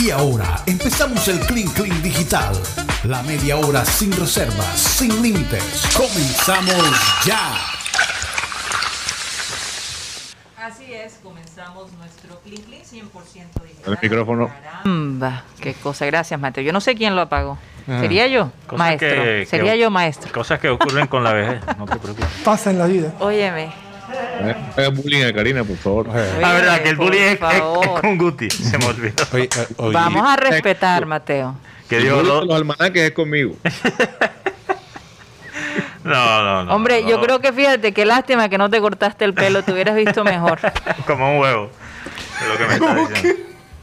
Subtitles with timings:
[0.00, 2.54] Y ahora empezamos el Clean Clean Digital.
[3.04, 5.62] La media hora sin reservas, sin límites.
[5.96, 7.54] Comenzamos ya.
[10.62, 12.82] Así es, comenzamos nuestro Clean Clean 100%
[13.62, 13.92] digital.
[13.92, 14.50] El micrófono.
[14.62, 16.64] Caramba, qué cosa, gracias Mateo.
[16.64, 17.58] Yo no sé quién lo apagó.
[17.86, 18.50] ¿Sería yo?
[18.66, 19.08] Cosas maestro.
[19.08, 20.32] que- Sería que- yo maestro.
[20.32, 22.26] Cosas que ocurren con la vejez, no te preocupes.
[22.44, 23.12] Pasa en la vida.
[23.20, 23.70] Óyeme.
[24.12, 26.06] Eh, Haga bullying a Karina, por favor.
[26.08, 27.40] La Ah, verdad que el bullying es, es-
[27.82, 29.14] es con Guti, se me olvidó.
[29.32, 31.56] Oye, eh, oye, Vamos a respetar, Mateo.
[31.88, 33.56] Que bullying lo- los almanaques es conmigo.
[36.04, 36.72] No, no, no.
[36.74, 37.08] Hombre, no.
[37.08, 40.22] yo creo que fíjate, qué lástima que no te cortaste el pelo, te hubieras visto
[40.22, 40.60] mejor.
[41.06, 41.70] Como un huevo.
[42.40, 43.42] Es lo que me está diciendo.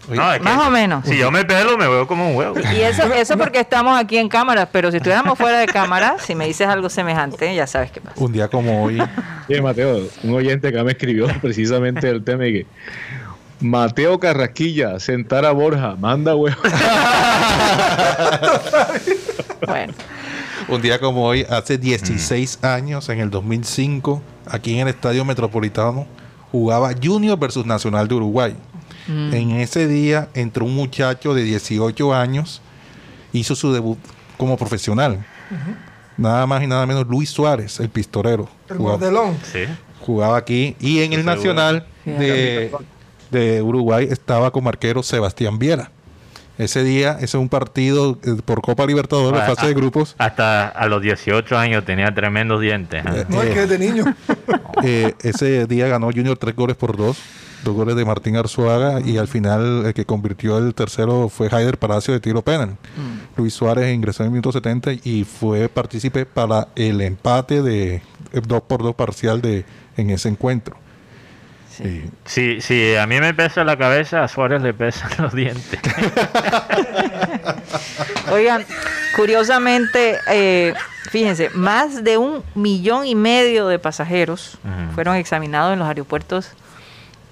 [0.10, 1.06] No, es que Más o menos.
[1.06, 2.56] Si yo me pelo, me veo como un huevo.
[2.60, 6.36] Y eso, eso porque estamos aquí en cámara, pero si estuviéramos fuera de cámara, si
[6.36, 8.16] me dices algo semejante, ya sabes qué pasa.
[8.18, 9.02] un día como hoy,
[9.50, 12.66] Oye, Mateo, un oyente acá me escribió precisamente el tema y que
[13.60, 16.58] Mateo Carrasquilla, sentar a Borja, manda huevo.
[19.66, 19.94] Bueno,
[20.68, 26.06] un día como hoy, hace 16 años, en el 2005, aquí en el Estadio Metropolitano,
[26.52, 28.56] jugaba Junior versus Nacional de Uruguay.
[29.08, 32.62] En ese día entró un muchacho de 18 años,
[33.34, 33.98] hizo su debut
[34.38, 35.26] como profesional.
[36.18, 38.48] Nada más y nada menos Luis Suárez, el pistolero.
[38.70, 39.34] El Jugaba-.
[39.52, 39.66] Sí.
[40.02, 41.26] jugaba aquí y en el.
[41.26, 42.72] Nacional de,
[43.32, 45.92] de Uruguay estaba como arquero Sebastián Viera.
[46.58, 50.16] Ese día, ese es un partido eh, por Copa Libertadores, Ah, fase de ah, grupos.
[50.20, 53.04] Hasta a los 18 años tenía tremendos dientes.
[53.04, 53.26] ¿eh?
[53.28, 54.06] No, es que desde niño.
[54.86, 57.18] Eh, ese día ganó Junior tres goles por dos,
[57.64, 61.78] dos goles de Martín Arzuaga y al final el que convirtió el tercero fue Haider
[61.78, 62.78] Palacio de tiro penal.
[63.38, 68.02] Luis Suárez ingresó en el minuto 70 y fue partícipe para el empate de
[68.34, 69.66] 2 por 2 parcial de
[69.98, 70.76] en ese encuentro.
[71.80, 75.80] Y- Si, si a mí me pesa la cabeza, a Suárez le pesan los dientes.
[78.32, 78.66] oigan,
[79.16, 80.74] curiosamente, eh,
[81.10, 84.58] fíjense, más de un millón y medio de pasajeros
[84.96, 86.50] fueron examinados en los aeropuertos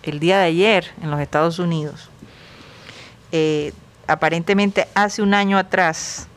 [0.03, 2.09] el día de ayer en los Estados Unidos.
[3.31, 3.73] Eh,
[4.07, 6.27] aparentemente hace un año atrás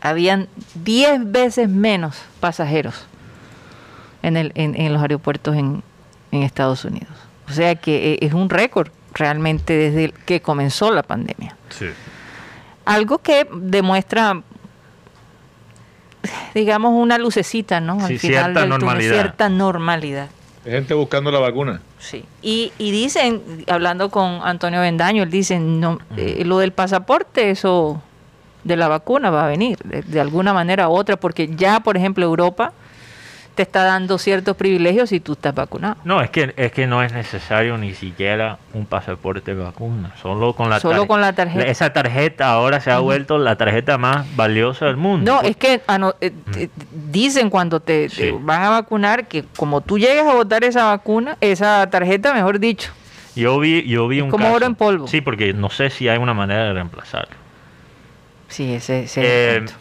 [0.00, 3.06] habían 10 veces menos pasajeros
[4.22, 5.82] en, el, en, en los aeropuertos en,
[6.32, 7.12] en Estados Unidos.
[7.48, 11.56] O sea que eh, es un récord realmente desde que comenzó la pandemia.
[11.70, 11.86] Sí.
[12.84, 14.42] Algo que demuestra,
[16.54, 18.06] digamos, una lucecita, ¿no?
[18.06, 19.12] Sí, cierta túnel, normalidad.
[19.12, 20.28] cierta normalidad.
[20.66, 21.80] Hay gente buscando la vacuna.
[21.98, 22.24] Sí.
[22.42, 28.02] Y, y dicen, hablando con Antonio Bendaño, él dice, no, eh, lo del pasaporte, eso
[28.64, 31.96] de la vacuna va a venir, de, de alguna manera u otra, porque ya, por
[31.96, 32.72] ejemplo, Europa
[33.56, 35.96] te está dando ciertos privilegios si tú estás vacunado.
[36.04, 40.12] No, es que, es que no es necesario ni siquiera un pasaporte de vacuna.
[40.22, 41.64] Solo con la, Solo con la tarjeta.
[41.66, 45.32] Esa tarjeta ahora se ha vuelto la tarjeta más valiosa del mundo.
[45.32, 46.68] No, es que ano- eh, eh,
[47.10, 48.34] dicen cuando te, te Sí.
[48.40, 52.92] van a vacunar que como tú llegues a votar esa vacuna, esa tarjeta, mejor dicho,
[53.34, 55.08] Yo vi, yo vi Es un como caso- oro en polvo.
[55.08, 57.34] Sí, porque no sé si hay una manera de reemplazarlo.
[58.48, 59.72] sí, ese, ese es el Eh,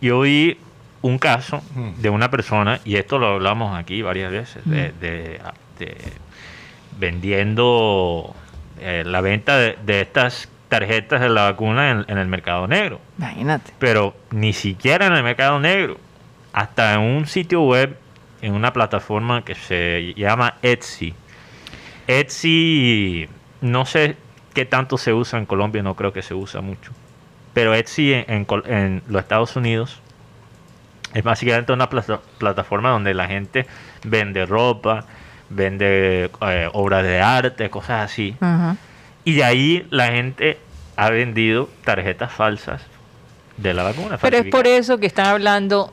[0.00, 0.58] yo vi
[1.02, 2.00] un caso Mm.
[2.00, 5.00] de una persona, y esto lo hablamos aquí varias veces, de, Mm.
[5.00, 5.40] de-
[5.78, 5.96] de
[6.98, 8.34] vendiendo
[8.80, 13.00] eh, la venta de, de estas tarjetas de la vacuna en, en el mercado negro.
[13.18, 13.72] Imagínate.
[13.78, 15.96] Pero ni siquiera en el mercado negro,
[16.52, 17.96] hasta en un sitio web,
[18.42, 21.14] en una plataforma que se llama Etsy.
[22.06, 23.28] Etsy,
[23.60, 24.16] no sé
[24.54, 26.92] qué tanto se usa en Colombia, no creo que se usa mucho.
[27.54, 30.00] Pero Etsy en, en Col- en los Estados Unidos
[31.14, 33.66] es básicamente una plata- plataforma donde la gente
[34.04, 35.04] vende ropa,
[35.50, 38.36] vende eh, obras de arte, cosas así.
[39.24, 40.58] Y de ahí la gente
[40.96, 42.82] ha vendido tarjetas falsas
[43.56, 44.18] de la vacuna.
[44.18, 45.92] Pero es por eso que están hablando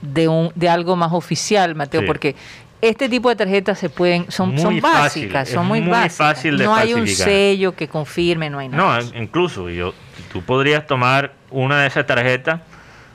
[0.00, 2.06] de, un, de algo más oficial, Mateo, Sí.
[2.06, 2.36] porque
[2.80, 6.16] este tipo de tarjetas se pueden son, son fácil, básicas, son muy, muy básicas.
[6.16, 9.02] fácil de no hay un sello que confirme, no hay No, nada.
[9.02, 9.94] in- incluso yo,
[10.32, 12.60] tú podrías tomar una de esas tarjetas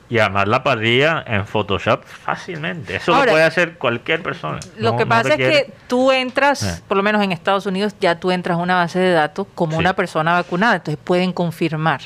[0.09, 2.95] y armarla parrilla en Photoshop fácilmente.
[2.95, 4.59] Eso Ahora, lo puede hacer cualquier persona.
[4.77, 6.81] Lo No- que no pasa es que tú entras, Eh.
[6.87, 9.73] por lo menos en Estados Unidos, ya tú entras a una base de datos como
[9.73, 9.79] Sí.
[9.79, 12.01] una persona vacunada, entonces pueden confirmar.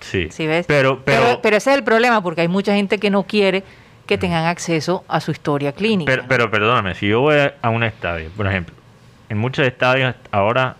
[0.00, 0.66] Sí, ¿sí ves?
[0.66, 3.62] Pero, pero, pero, pero ese es el problema, porque hay mucha gente que no quiere
[4.06, 6.10] que tengan acceso a su historia clínica.
[6.12, 8.74] pero, pero perdóname, si yo voy a un estadio, por ejemplo,
[9.30, 10.76] en muchos estadios ahora,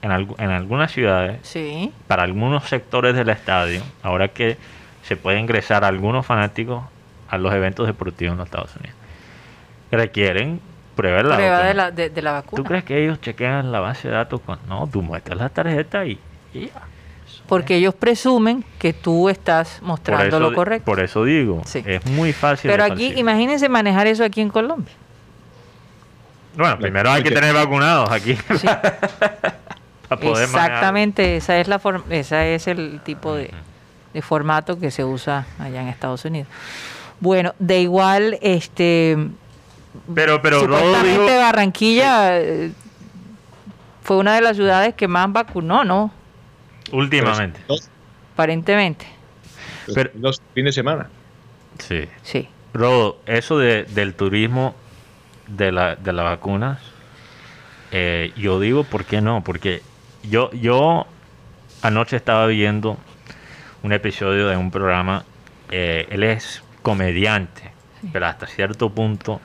[0.00, 1.92] en, algu- en algunas ciudades, sí.
[2.06, 4.56] para algunos sectores del estadio, ahora que
[5.08, 6.84] se puede ingresar a algunos fanáticos
[7.30, 8.94] a los eventos deportivos en los Estados Unidos,
[9.90, 10.60] requieren
[10.94, 11.68] prueba de la Prueba vacuna.
[11.68, 12.62] de la, de, de la vacuna.
[12.62, 14.40] ¿Tú crees que ellos chequean la base de datos?
[14.40, 14.58] Con...
[14.68, 16.18] No, tú muestras la tarjeta y
[16.52, 16.72] Y ya.
[17.46, 20.84] Porque ellos presumen que tú estás mostrando eso, lo correcto.
[20.84, 21.82] por eso digo, Sí.
[21.86, 22.70] es muy fácil.
[22.70, 23.18] Pero aquí, falsificar.
[23.18, 24.92] imagínense manejar eso aquí en Colombia.
[26.56, 28.66] Bueno, primero hay que tener vacunados aquí Sí.
[30.08, 30.70] para poder manejar.
[30.70, 33.50] Exactamente, esa es la forma, esa es el tipo de,
[34.18, 36.48] de formato que se usa allá en Estados Unidos.
[37.20, 39.16] Bueno, de igual, este,
[40.12, 42.72] Pero, pero supuestamente dijo, Barranquilla eh,
[44.02, 46.10] fue una de las ciudades que más vacunó, ¿no?
[46.90, 47.60] últimamente.
[48.34, 49.06] Aparentemente,
[49.94, 51.08] Pero- dos fines de semana.
[51.78, 52.04] Sí.
[52.22, 52.48] sí.
[52.74, 54.74] Rodo, eso de, del turismo
[55.46, 56.80] de, la, de las vacunas,
[57.92, 59.44] eh, yo digo, ¿por qué no?
[59.44, 59.82] Porque
[60.24, 61.06] yo, yo
[61.82, 62.96] anoche estaba viendo
[63.82, 65.24] un episodio de un programa,
[65.70, 67.70] eh, él es comediante,
[68.12, 69.40] pero hasta cierto punto,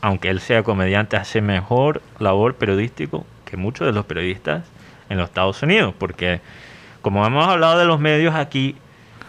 [0.00, 4.64] aunque él sea comediante, hace mejor labor periodístico que muchos de los periodistas
[5.08, 6.40] en los Estados Unidos, porque
[7.02, 8.76] como hemos hablado de los medios aquí,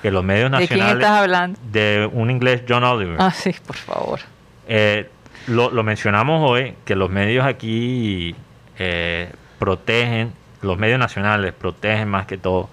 [0.01, 1.59] que los medios ¿De quién nacionales estás hablando?
[1.71, 3.17] de un inglés John Oliver.
[3.19, 4.19] Ah, sí, por favor.
[4.67, 5.09] Eh,
[5.47, 8.35] lo, lo mencionamos hoy, que los medios aquí
[8.77, 9.29] eh,
[9.59, 12.69] protegen, los medios nacionales protegen más que todo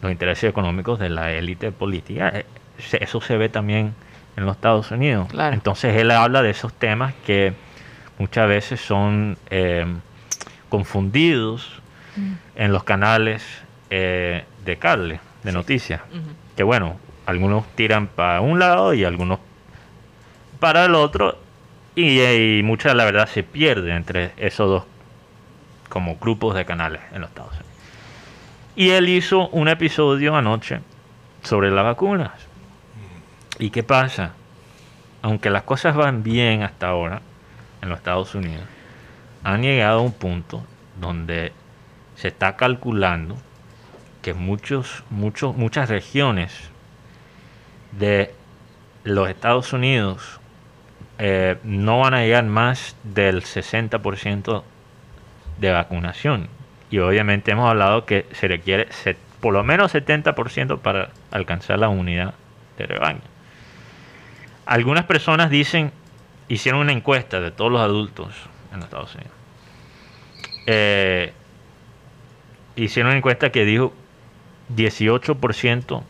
[0.00, 2.30] los intereses económicos de la élite política.
[2.34, 2.46] Eh,
[3.00, 3.94] eso se ve también
[4.36, 5.28] en los Estados Unidos.
[5.28, 5.54] Claro.
[5.54, 7.54] Entonces él habla de esos temas que
[8.18, 9.86] muchas veces son eh,
[10.68, 11.80] confundidos
[12.56, 13.44] en los canales
[13.90, 16.00] eh, de cable, de noticias.
[16.56, 16.96] Que bueno,
[17.26, 19.38] algunos tiran para un lado y algunos
[20.58, 21.38] para el otro
[21.94, 24.84] y, y mucha la verdad se pierde entre esos dos
[25.88, 27.67] como grupos de canales en los Estados Unidos.
[28.78, 30.78] Y él hizo un episodio anoche
[31.42, 32.30] sobre las vacunas.
[33.58, 34.34] ¿Y qué pasa?
[35.20, 37.20] Aunque las cosas van bien hasta ahora
[37.82, 38.62] en los Estados Unidos,
[39.42, 40.64] han llegado a un punto
[41.00, 41.52] donde
[42.14, 43.36] se está calculando
[44.22, 46.52] que muchos, muchos, muchas regiones
[47.98, 48.32] de
[49.02, 50.38] los Estados Unidos
[51.18, 54.62] eh, no van a llegar más del 60%
[55.58, 56.57] de vacunación.
[56.90, 61.88] Y obviamente hemos hablado que se requiere se- por lo menos 70% para alcanzar la
[61.88, 62.34] unidad
[62.76, 63.20] de rebaño.
[64.66, 65.92] Algunas personas dicen,
[66.48, 68.28] hicieron una encuesta de todos los adultos
[68.72, 69.32] en los Estados Unidos.
[70.66, 71.32] Eh,
[72.76, 73.92] hicieron una encuesta que dijo
[74.74, 76.02] 18%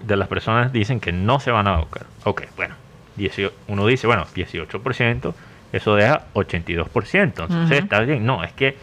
[0.00, 2.06] de las personas dicen que no se van a vacunar.
[2.24, 2.74] Ok, bueno,
[3.16, 5.34] 18 uno dice, bueno, 18%,
[5.72, 7.22] eso deja 82%.
[7.22, 8.24] Entonces está bien.
[8.26, 8.76] No, es que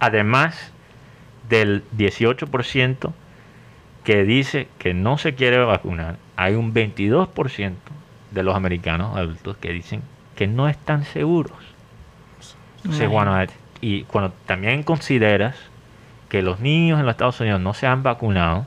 [0.00, 0.72] además
[1.48, 3.12] del 18%
[4.04, 7.74] que dice que no se quiere vacunar, hay un 22%
[8.30, 10.02] de los americanos adultos que dicen
[10.36, 11.58] que no están seguros.
[12.78, 13.36] Entonces, bueno,
[13.82, 15.56] y cuando también consideras
[16.30, 18.66] que los niños en los Estados Unidos no se han vacunado,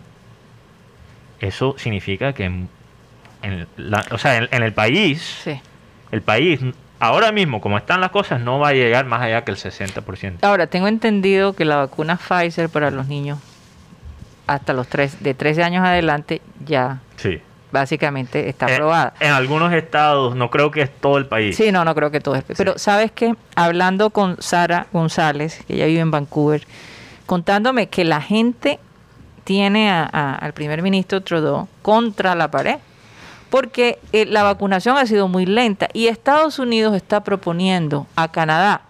[1.40, 2.70] eso significa que en,
[3.42, 5.60] en la- o sea, en, en el país, Sí.
[6.12, 6.60] el país,
[7.04, 10.38] ahora mismo, como están las cosas, no va a llegar más allá que el 60%.
[10.42, 13.40] Ahora, tengo entendido que la vacuna Pfizer para los niños
[14.48, 17.42] hasta los tres, de 13 años adelante ya Sí.
[17.72, 19.14] básicamente está Eh, aprobada.
[19.20, 21.56] En algunos estados, no creo que es todo el país.
[21.56, 22.44] Sí, no, no creo que todo es.
[22.58, 23.36] Pero, ¿sabes qué?
[23.56, 26.66] Hablando con Sara González, que ella vive en Vancouver,
[27.26, 28.80] contándome que la gente
[29.44, 32.78] tiene a- a- al primer ministro Trudeau contra la pared.
[33.54, 38.82] Porque eh, la vacunación ha sido muy lenta y Estados Unidos está proponiendo a Canadá,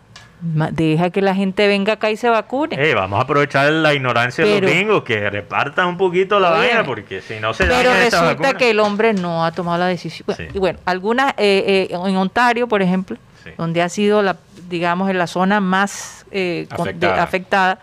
[0.42, 2.78] "Ma- deja que la gente venga acá y se vacune.
[2.80, 6.52] Eh, vamos a aprovechar la ignorancia de Pero- los gringos, que repartan un poquito la
[6.52, 9.80] vaina, porque si no se Pero dañan estas resulta que el hombre no ha tomado
[9.80, 10.26] la decisión.
[10.38, 10.46] Sí.
[10.54, 13.50] Y bueno, algunas, eh, eh, en Ontario, por ejemplo, Sí.
[13.58, 14.38] donde ha sido, la,
[14.70, 17.22] digamos, en la zona más eh, con- de- Afectada.
[17.24, 17.80] afectada,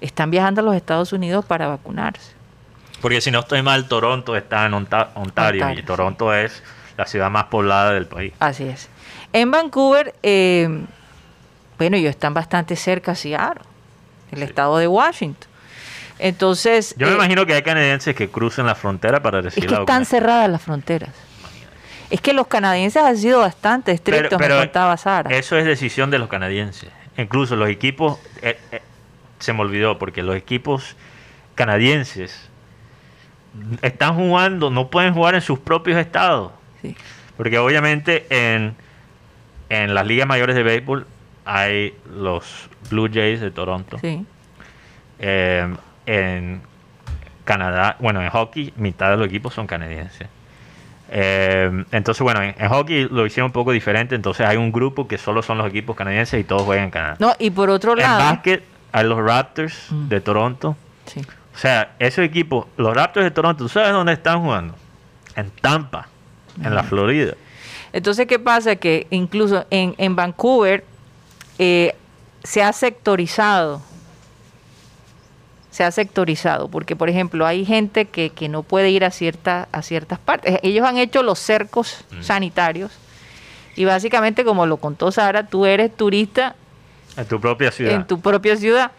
[0.00, 2.32] están viajando a los Estados Unidos para vacunarse.
[3.00, 6.62] Porque si no estoy mal, Toronto está en Onta- Ontario, Ontario, y Toronto es
[6.96, 8.32] la ciudad más poblada del país.
[8.40, 8.88] Así es.
[9.32, 10.68] En Vancouver, eh,
[11.78, 13.62] bueno, ellos están bastante cerca a Seattle,
[14.32, 15.48] el estado de Washington.
[16.18, 19.68] Entonces, Yo me eh, imagino que hay canadienses que crucen la frontera para es recibir
[19.70, 21.10] que la están cerradas las fronteras.
[22.10, 25.30] Es que los canadienses han sido bastante estrictos, me contaba Sara.
[25.34, 26.90] eso es decisión de los canadienses.
[27.16, 28.82] Incluso los equipos, eh, eh,
[29.38, 30.96] se me olvidó, porque los equipos
[31.54, 32.49] canadienses
[33.82, 36.52] están jugando, no pueden jugar en sus propios estados.
[36.82, 36.96] Sí.
[37.36, 38.74] Porque obviamente en,
[39.68, 41.06] en las ligas mayores de béisbol
[41.44, 43.98] hay los Blue Jays de Toronto.
[44.00, 44.24] Sí.
[45.18, 45.74] Eh,
[46.06, 46.60] en
[47.44, 50.28] Canadá, bueno, en hockey, mitad de los equipos son canadienses.
[51.12, 54.14] Eh, entonces, bueno, en, en hockey lo hicieron un poco diferente.
[54.14, 57.16] Entonces, hay un grupo que solo son los equipos canadienses y todos juegan en Canadá.
[57.18, 60.08] No, y por otro en lado, básquet, a los Raptors Mm.
[60.08, 60.76] de Toronto.
[61.06, 61.20] Sí.
[61.54, 64.74] O sea, esos equipos, los Raptors de Toronto, ¿tú sabes dónde están jugando?
[65.36, 66.08] En Tampa,
[66.62, 67.34] en la Florida.
[67.92, 68.76] Entonces, ¿qué pasa?
[68.76, 70.84] Que incluso en, en Vancouver
[71.58, 71.94] eh,
[72.44, 73.82] se ha sectorizado.
[75.70, 79.68] Se ha sectorizado, porque por ejemplo hay gente que, que no puede ir a, cierta,
[79.70, 80.58] a ciertas partes.
[80.62, 82.22] Ellos han hecho los cercos Mm.
[82.22, 82.90] sanitarios
[83.76, 86.56] y básicamente, como lo contó Sara, tú eres turista
[87.16, 87.94] En tu propia ciudad.
[87.94, 88.90] en tu propia ciudad.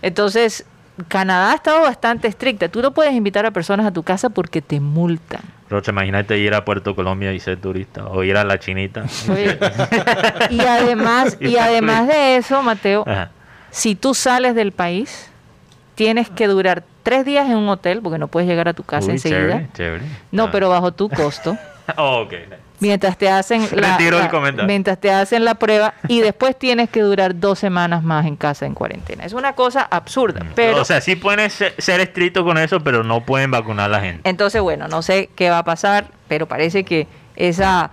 [0.00, 0.64] Entonces,
[1.08, 2.68] Canadá ha estado bastante estricta.
[2.68, 5.40] Tú no puedes invitar a personas a tu casa porque te multan.
[5.70, 8.06] Rocha, imagínate ir a Puerto Colombia y ser turista.
[8.06, 9.04] O ir a la chinita.
[9.30, 9.58] Oye,
[10.50, 13.30] y además, y además de eso, Mateo, Ajá.
[13.70, 15.30] si tú sales del país,
[15.94, 19.06] tienes que durar tres días en un hotel, porque no puedes llegar a tu casa
[19.08, 19.40] Uy, enseguida.
[19.40, 20.04] chévere, chévere.
[20.30, 20.48] No, Ah.
[20.52, 21.56] pero bajo tu costo.
[21.96, 22.32] Oh, ok.
[22.82, 24.66] Mientras te hacen la, Retiro el la- comentario.
[24.66, 28.66] mientras te hacen la prueba y después tienes que durar dos semanas más en casa
[28.66, 29.24] en cuarentena.
[29.24, 30.80] Es una cosa absurda, pero Mm.
[30.80, 34.00] o sea, sí pueden ser, ser estrictos con eso, pero no pueden vacunar a la
[34.00, 34.28] gente.
[34.28, 37.90] Entonces, bueno, no sé qué va a pasar, pero parece que esa,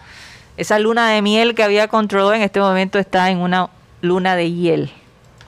[0.57, 3.69] esa luna de miel que había controlado en este momento está en una
[4.01, 4.91] luna de hiel.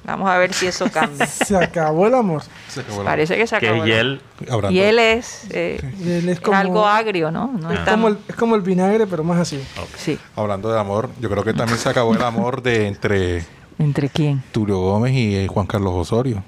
[0.04, 1.26] Vamos a ver si eso cambia.
[1.28, 2.42] Se acabó el amor.
[2.68, 3.84] Se acabó parece que se Que acabó.
[3.84, 4.22] es hiel.
[4.50, 7.48] Hablando- Hiel es, eh, Hiel es es como- algo agrio, ¿no?
[7.60, 9.64] No Es es tan- como, el, es como el vinagre, pero más así.
[9.98, 10.18] Sí.
[10.36, 13.46] Hablando de amor, yo creo que también se acabó el amor de entre
[13.80, 14.44] ¿Entre quién?
[14.52, 16.44] Tulio Gómez y eh, Juan Carlos Osorio.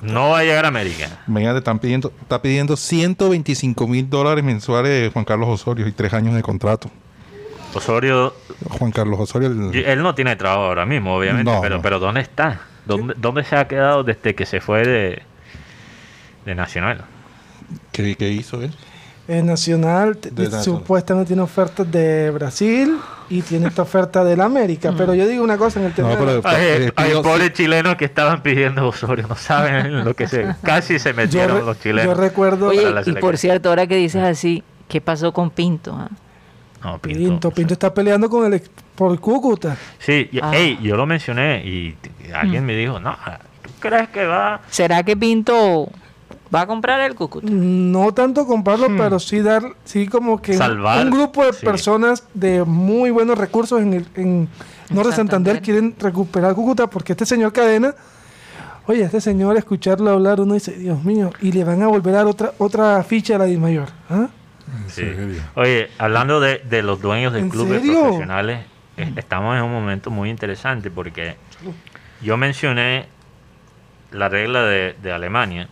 [0.00, 1.08] No va a llegar a América.
[1.26, 5.92] Venga, te están pidiendo, está pidiendo 125 mil dólares mensuales de Juan Carlos Osorio y
[5.92, 6.88] tres años de contrato.
[7.74, 8.34] Osorio,
[8.78, 11.82] Juan Carlos Osorio, el- él no tiene trabajo ahora mismo, obviamente, No, pero, no.
[11.82, 12.60] pero ¿dónde está?
[12.86, 15.22] ¿Dónde, ¿Dónde se ha quedado desde que se fue de,
[16.46, 17.04] de Nacional?
[17.92, 18.74] ¿qué, qué hizo él?
[19.26, 20.64] Es nacional, t- De nacional.
[20.64, 22.96] supuestamente tiene ofertas de Brasil
[23.28, 24.94] y tiene esta oferta de la América.
[24.96, 26.14] Pero yo digo una cosa en el tema.
[26.14, 30.26] No, de Hay, eh, hay pobres chilenos que estaban pidiendo Osorio, no saben lo que
[30.26, 30.46] se...
[30.62, 32.14] Casi se yo, metieron re- los chilenos.
[32.16, 35.94] yo recuerdo Oye, y por cierto, ahora que dices así, ¿qué pasó con Pinto?
[35.94, 36.08] ah?
[36.84, 39.76] No, Pinto, Pinto, o sea, Pinto está peleando con el ex- por Cúcuta.
[39.98, 40.52] Sí, y- Ah.
[40.82, 41.96] yo lo mencioné y
[42.34, 43.16] alguien me dijo, no,
[43.62, 44.60] ¿tú crees que va?
[44.70, 45.88] ¿Será que Pinto
[46.54, 47.46] va a comprar el Cúcuta?
[47.50, 51.64] No tanto comprarlo, pero sí dar, sí como que un- Salvar, un grupo de sí.
[51.66, 54.48] personas de muy buenos recursos en, el, en
[54.90, 55.62] Norte de Santander Santander.
[55.62, 57.94] quieren recuperar Cúcuta porque este señor Cadena,
[58.86, 62.18] oye, este señor escucharlo hablar uno dice, Dios mío, y le van a volver a
[62.18, 63.88] dar otra, otra ficha a la Dismayor.
[64.08, 64.28] ¿ah?
[64.88, 65.14] Sí.
[65.54, 68.00] Oye, hablando de, de los dueños de ¿En clubes serio?
[68.00, 68.64] profesionales,
[68.96, 71.36] eh, estamos en un momento muy interesante porque
[72.20, 73.06] yo mencioné
[74.10, 75.68] la regla de, de Alemania,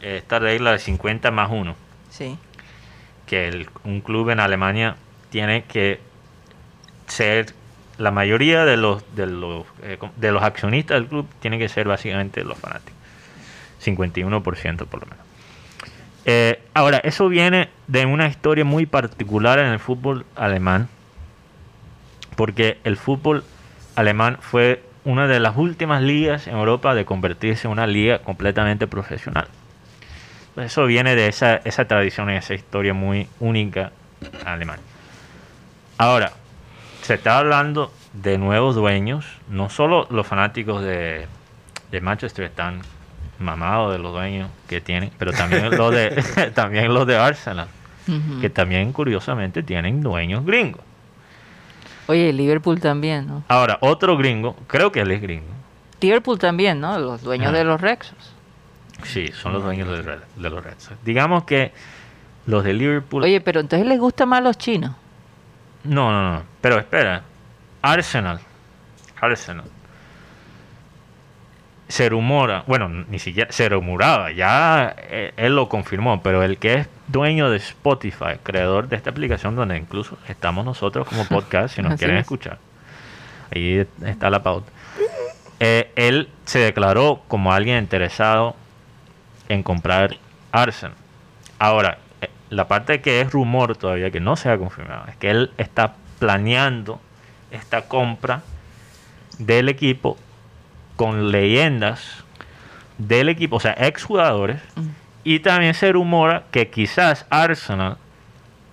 [0.00, 1.74] esta regla de 50 más 1,
[2.10, 2.36] Sí.
[3.26, 4.96] que el- un club en Alemania
[5.30, 6.00] tiene que
[7.06, 7.54] ser,
[7.98, 11.86] la mayoría de los, de los, eh, de los accionistas del club tienen que ser
[11.86, 12.94] básicamente los fanáticos,
[13.84, 15.24] 51% por lo menos.
[16.24, 20.88] Eh, ahora, eso viene de una historia muy particular en el fútbol alemán,
[22.36, 23.44] porque el fútbol
[23.96, 28.86] alemán fue una de las últimas ligas en Europa de convertirse en una liga completamente
[28.86, 29.48] profesional.
[30.56, 33.92] Eso viene de esa, esa tradición y esa historia muy única
[34.44, 34.82] alemana.
[35.96, 36.32] Ahora,
[37.02, 41.26] se está hablando de nuevos dueños, no solo los fanáticos de,
[41.90, 42.82] de Manchester están
[43.40, 46.22] mamados de los dueños que tienen, pero también los de,
[46.54, 47.68] también los de Arsenal,
[48.40, 50.82] que también curiosamente tienen dueños gringos.
[52.06, 53.44] Oye, Liverpool también, ¿no?
[53.48, 55.46] Ahora, otro gringo, creo que él es gringo.
[56.00, 56.98] Liverpool también, ¿no?
[56.98, 57.56] Los dueños Ah.
[57.56, 58.32] de los Rexos.
[59.04, 60.96] Sí, son los dueños de, de los Red Sox.
[61.04, 61.72] Digamos que
[62.46, 63.22] los de Liverpool...
[63.22, 64.92] Oye, pero entonces les gustan más los chinos.
[65.84, 66.42] No, no, no.
[66.60, 67.22] Pero espera.
[67.80, 68.40] Arsenal.
[69.20, 69.64] Arsenal.
[71.90, 76.74] Se rumora, bueno, ni siquiera se rumoraba, ya eh, él lo confirmó, pero el que
[76.74, 81.82] es dueño de Spotify, creador de esta aplicación donde incluso estamos nosotros como podcast, si
[81.82, 82.22] nos quieren es.
[82.22, 82.58] escuchar,
[83.54, 84.70] ahí está la pauta.
[85.58, 88.56] Eh, él se declaró como alguien interesado
[89.48, 90.16] en comprar
[90.52, 90.96] Arsenal.
[91.58, 95.30] Ahora, eh, la parte que es rumor todavía, que no se ha confirmado, es que
[95.30, 97.00] él está planeando
[97.50, 98.42] esta compra
[99.38, 100.16] del equipo
[101.00, 102.02] con leyendas
[102.98, 104.60] del equipo, o sea, exjugadores,
[105.24, 107.96] y también se rumora que quizás Arsenal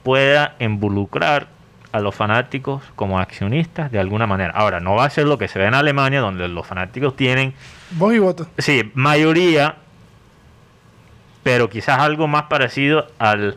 [0.04, 1.48] pueda involucrar
[1.94, 4.52] a los fanáticos como accionistas de alguna manera.
[4.54, 7.54] Ahora, no va a ser lo que se ve en Alemania, donde los fanáticos tienen
[7.92, 8.46] Voz y voto.
[8.58, 9.78] Sí, mayoría,
[11.44, 13.56] pero quizás algo más parecido al,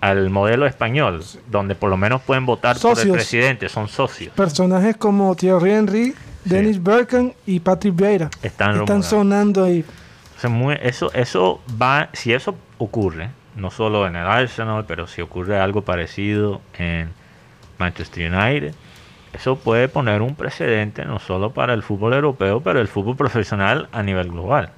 [0.00, 4.32] al modelo español, donde por lo menos pueden votar por el presidente, son socios.
[4.36, 6.14] Personajes como Thierry Henry
[6.48, 8.30] Dennis Bergkamp y Patrick Vieira.
[8.42, 9.84] Están sonando ahí.
[10.36, 15.06] O sea, muy- eso, eso va, si eso ocurre, no solo en el Arsenal, pero
[15.06, 17.10] si ocurre algo parecido en
[17.78, 18.74] Manchester United,
[19.32, 23.88] eso puede poner un precedente no solo para el fútbol europeo, pero el fútbol profesional
[23.92, 24.70] a nivel global.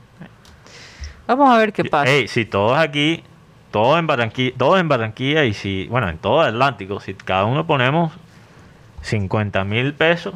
[1.27, 2.11] Vamos a ver qué pasa.
[2.11, 3.23] Ey, si todos aquí,
[3.71, 7.67] todos en Barranquilla, todos en Barranquilla y si, bueno, en todo Atlántico, si cada uno
[7.67, 8.13] ponemos
[9.03, 10.35] 50 mil pesos,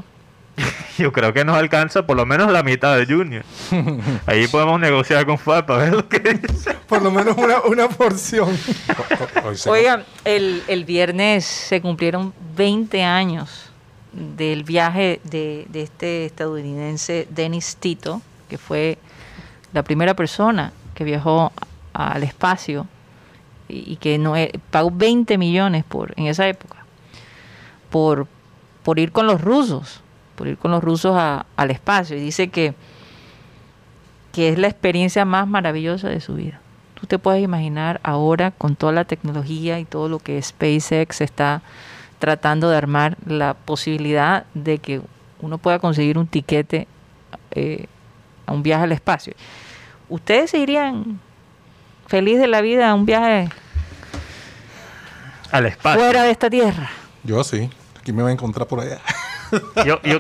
[0.99, 3.45] yo creo que nos alcanza por lo menos la mitad de Junior.
[4.27, 6.75] Ahí podemos negociar con FAP para ver lo que dice.
[6.89, 8.57] Por lo menos una, una porción.
[9.45, 13.71] Hoy se- Oigan, el, el viernes se cumplieron 20 años
[14.13, 18.99] del viaje de, de este estadounidense Dennis Tito, que fue
[19.73, 21.51] la primera persona que viajó
[21.95, 22.87] a- al espacio
[23.69, 24.35] y, y que no
[24.71, 26.85] pagó 20 millones por en esa época
[27.91, 28.27] por,
[28.85, 30.01] por ir con los rusos,
[30.37, 32.17] por ir con los rusos a- al espacio.
[32.17, 32.75] Y dice que,
[34.33, 36.61] que es la experiencia más maravillosa de su vida.
[37.01, 41.63] Tú te puedes imaginar ahora con toda la tecnología y todo lo que SpaceX está
[42.19, 45.01] tratando de armar, la posibilidad de que
[45.41, 46.87] uno pueda conseguir un tiquete
[47.51, 47.87] eh,
[48.47, 49.35] a un viaje al espacio.
[50.09, 51.19] ¿Ustedes se irían
[52.07, 53.49] feliz de la vida a un viaje
[55.51, 56.01] Al espacio.
[56.01, 56.91] fuera de esta tierra?
[57.23, 57.69] Yo sí.
[58.01, 58.99] Aquí me va a encontrar por allá.
[59.85, 60.19] Yo, yo,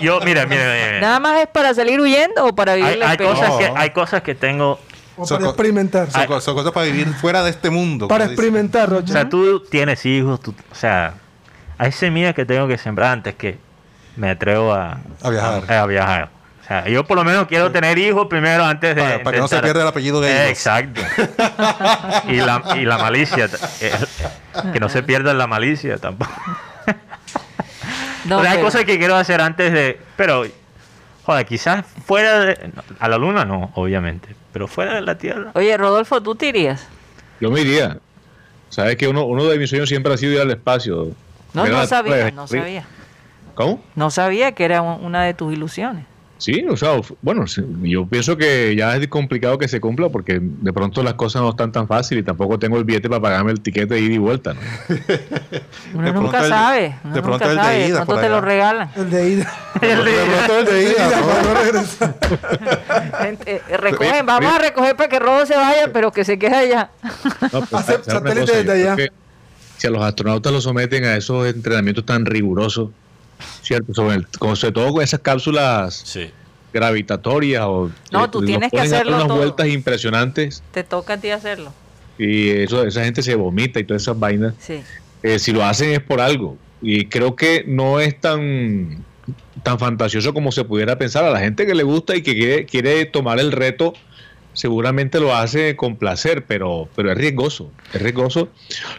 [0.00, 1.00] yo, mira, mira, mira, mira.
[1.00, 3.90] ¿Nada más es para salir huyendo o para vivir Hay, la hay cosas que, hay
[3.90, 4.80] cosas que tengo.
[5.16, 6.10] O Son para experimentar.
[6.10, 8.08] Son, co- son cosas para vivir fuera de este mundo.
[8.08, 9.12] Para experimentar, O Rocha.
[9.12, 11.14] sea, tú tienes hijos, tú- o sea,
[11.78, 13.58] hay semillas que tengo que sembrar antes que
[14.16, 15.64] me atrevo a, A viajar.
[15.70, 16.28] A, a viajar.
[16.62, 19.02] O sea, yo por lo menos quiero tener hijos primero antes de.
[19.02, 20.48] Para- para que no se pierda el apellido de ellos.
[20.50, 21.00] Exacto.
[22.28, 23.48] y, la, y la malicia.
[23.80, 23.92] eh,
[24.72, 26.32] que no se pierda la malicia tampoco.
[28.24, 30.00] No, O sea, hay pero- cosas que quiero hacer antes de.
[30.16, 30.44] Pero,
[31.24, 32.70] joder, quizás fuera de.
[32.98, 34.34] A la luna no, obviamente.
[34.52, 35.50] Pero fuera de la Tierra.
[35.54, 36.86] Oye, Rodolfo, ¿tú te irías?
[37.40, 37.98] Yo me iría.
[38.68, 41.08] Sabes que uno, uno de mis sueños siempre ha sido ir al espacio.
[41.52, 42.30] No, no sabía, Tierra.
[42.32, 42.84] no sabía.
[43.54, 43.82] ¿Cómo?
[43.96, 46.04] No sabía que era un- una de tus ilusiones.
[46.42, 50.40] Sí, o sea, bueno, sí, yo pienso que ya es complicado que se cumpla porque
[50.42, 53.52] de pronto las cosas no están tan fáciles y tampoco tengo el billete para pagarme
[53.52, 54.54] el tiquete de ida y vuelta.
[54.54, 54.60] ¿no?
[55.94, 56.96] Uno De nunca el- sabe.
[57.04, 58.90] Uno de pronto nunca el de ida ¿Cuánto te lo regalan?
[58.96, 59.52] El de ida.
[59.80, 63.18] De pronto el de ida, ¿no?
[63.18, 66.56] Gente, eh, recogen, vamos a recoger para que Rodo se vaya, pero que se quede
[66.56, 66.90] allá.
[67.52, 68.52] No, pues, Hacer ¿sabes una satélite cosa?
[68.52, 69.12] Yo desde allá.
[69.76, 72.90] Si a los astronautas los someten a esos entrenamientos tan rigurosos,
[73.62, 73.92] ¿cierto?
[73.94, 74.26] Sobre, el-
[74.56, 76.30] sobre todo con esas cápsulas Sí.
[76.72, 79.36] gravitatorias o No, eh, tú tienes que hacerlo unas todo.
[79.38, 81.72] vueltas impresionantes Te toca a ti hacerlo.
[82.18, 84.54] y eso esa gente se vomita y todas esas vainas.
[84.58, 84.80] Sí.
[85.22, 89.04] Eh, si lo hacen es por algo y creo que no es tan
[89.62, 92.66] tan fantasioso como se pudiera pensar a la gente que le gusta y que quiere,
[92.66, 93.92] quiere tomar el reto
[94.54, 98.50] seguramente lo hace con placer pero pero es riesgoso es riesgoso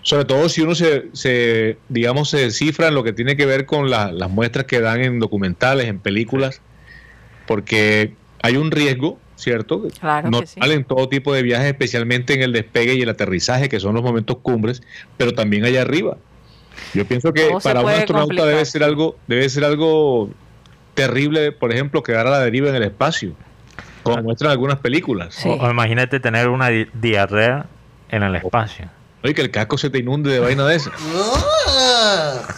[0.01, 3.65] sobre todo si uno se, se digamos se descifra en lo que tiene que ver
[3.65, 6.61] con la- las muestras que dan en documentales en películas
[7.47, 10.59] porque hay un riesgo cierto Claro no que sí.
[10.61, 14.03] en todo tipo de viajes especialmente en el despegue y el aterrizaje que son los
[14.03, 14.81] momentos cumbres
[15.17, 16.17] pero también allá arriba
[16.93, 18.47] yo pienso que para un astronauta complicar.
[18.47, 20.29] debe ser algo debe ser algo
[20.95, 23.33] terrible por ejemplo quedar a la deriva en el espacio
[24.03, 25.49] como muestran algunas películas Sí.
[25.49, 27.65] O, o imagínate tener una di- diarrea
[28.09, 28.89] en el espacio.
[29.23, 30.91] oye que el casco se te inunde de vaina de esa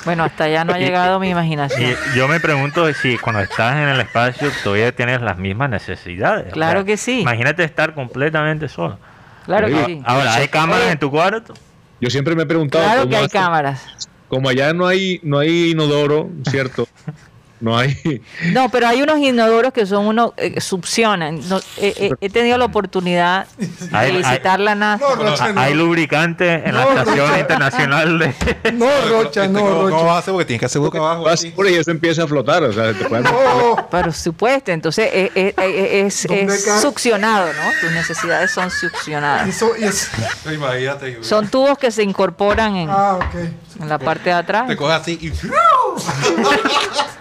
[0.06, 1.82] Bueno, hasta allá no ha llegado mi imaginación.
[1.92, 6.52] Y yo me pregunto si cuando estás en el espacio todavía tienes las mismas necesidades.
[6.54, 7.22] Claro que sí.
[7.22, 8.98] Imagínate estar completamente solo.
[9.46, 10.02] Claro que sí.
[10.06, 11.54] Ahora, ¿hay cámaras en tu cuarto?
[12.02, 14.10] yo siempre me he preguntado Claro cómo que hay cámaras.
[14.28, 16.88] como allá no hay no hay inodoro cierto
[17.62, 21.39] no hay No, pero hay unos inodoros que son unos eh, succionan.
[21.50, 25.06] No, eh, eh, he tenido la oportunidad de visitar la NASA.
[25.08, 25.62] No, Rocha, no.
[25.62, 27.39] Hay lubricante en la No, Estación Rocha.
[27.39, 28.36] Internacional de...
[28.74, 30.04] No, Rocha, no, ¿Cómo, cómo Rocha.
[30.06, 30.32] vas a hacer?
[30.34, 31.24] Porque tienes que hacer boca abajo.
[31.24, 31.52] vas así.
[31.52, 33.88] por y eso empieza a flotar o sea te pueden- No.
[33.89, 36.82] Por supuesto, entonces eh, eh, es, ¿Dónde es cae?
[36.82, 37.72] succionado, ¿no?
[37.82, 39.48] Tus necesidades son succionadas.
[39.48, 40.08] eso, y eso.
[40.54, 41.24] Imagínate.
[41.24, 43.36] Son tubos que se incorporan en, Ah, ok.
[43.82, 44.68] en la parte de atrás.
[44.68, 45.32] Te coges así y...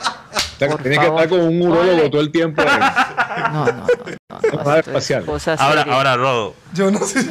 [0.64, 2.68] sea, que por tienes que estar con un urólogo todo el tiempo en-
[3.52, 4.64] No, no, no.
[4.64, 5.24] no, espacial.
[5.58, 6.54] Ahora, ahora, Rodo.
[6.72, 7.24] Yo no sé.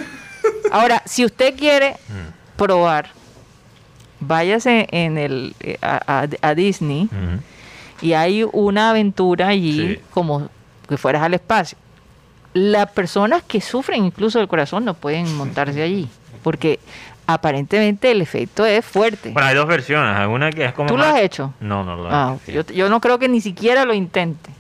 [0.72, 1.96] Ahora, si usted quiere
[2.58, 3.10] probar,
[4.19, 7.10] váyase en el eh, a, a- a Disney
[8.02, 10.00] y hay una aventura allí Sí.
[10.12, 10.50] como
[10.88, 11.78] que fueras al espacio.
[12.54, 16.08] Las personas que sufren incluso del corazón no pueden montarse allí,
[16.43, 16.80] porque
[17.28, 19.30] aparentemente el efecto es fuerte.
[19.32, 20.16] Bueno, hay dos versiones.
[20.18, 20.90] Hay una que es como.
[20.90, 21.54] ¿Tú lo más- has hecho?
[21.60, 22.52] No, no lo he Ah, hecho.
[22.68, 24.52] yo, yo no creo que ni siquiera lo intente.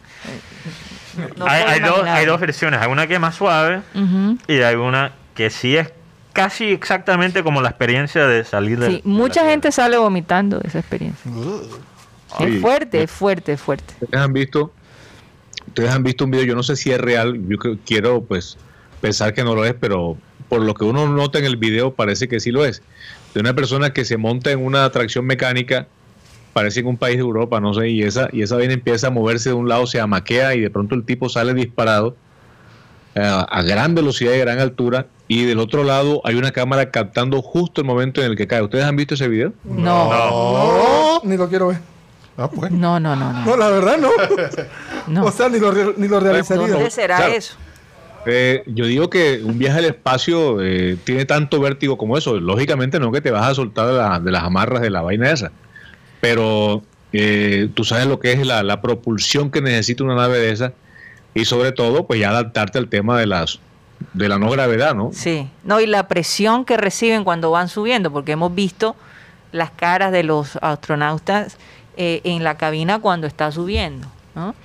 [1.37, 2.79] No hay, hay dos, hay dos versiones.
[2.81, 4.37] Hay una que es más suave Ujú.
[4.47, 5.91] y hay una que sí es
[6.33, 8.87] casi exactamente como la experiencia de salir de.
[8.87, 11.31] Sí, de mucha la gente sale vomitando de esa experiencia.
[12.37, 12.43] Sí.
[12.45, 13.93] Es fuerte, es fuerte, es fuerte.
[14.01, 14.71] Ustedes han visto,
[15.67, 18.57] ustedes han visto un video, yo no sé si es real, yo quiero pues
[18.99, 20.17] pensar que no lo es, pero
[20.53, 22.83] por lo que uno nota en el video parece que sí lo es.
[23.33, 25.87] De una persona que se monta en una atracción mecánica,
[26.53, 29.09] parece en un país de Europa, no sé, y esa, y esa vaina empieza a
[29.09, 32.15] moverse de un lado, se amaquea y de pronto el tipo sale disparado
[33.15, 37.41] eh, a gran velocidad y gran altura y del otro lado hay una cámara captando
[37.41, 38.61] justo el momento en el que cae.
[38.61, 39.53] ¿Ustedes han visto ese video?
[39.63, 41.79] No, No, ni lo quiero ver.
[42.37, 42.71] Ah, pues.
[42.71, 43.43] no, no, no, no.
[43.43, 44.09] No, la verdad no.
[45.07, 45.25] no.
[45.25, 46.67] O sea, ni lo, ni lo realizaría.
[46.67, 47.33] ¿Dónde será Claro.
[47.33, 47.55] eso?
[48.25, 52.39] Eh, yo digo que un viaje al espacio eh, tiene tanto vértigo como eso.
[52.39, 55.29] Lógicamente no que te vas a soltar de, la- de las amarras de la vaina
[55.31, 55.51] esa.
[56.21, 60.51] Pero eh, tú sabes lo que es la, la propulsión que necesita una nave de
[60.51, 60.73] esa.
[61.33, 63.59] Y sobre todo, pues ya adaptarte al tema de las
[64.13, 65.11] de la no gravedad, ¿no?
[65.13, 68.97] Sí, no, y la presión que reciben cuando van subiendo, porque hemos visto
[69.53, 71.57] las caras de los astronautas
[71.95, 74.55] eh, en la cabina cuando está subiendo, ¿no?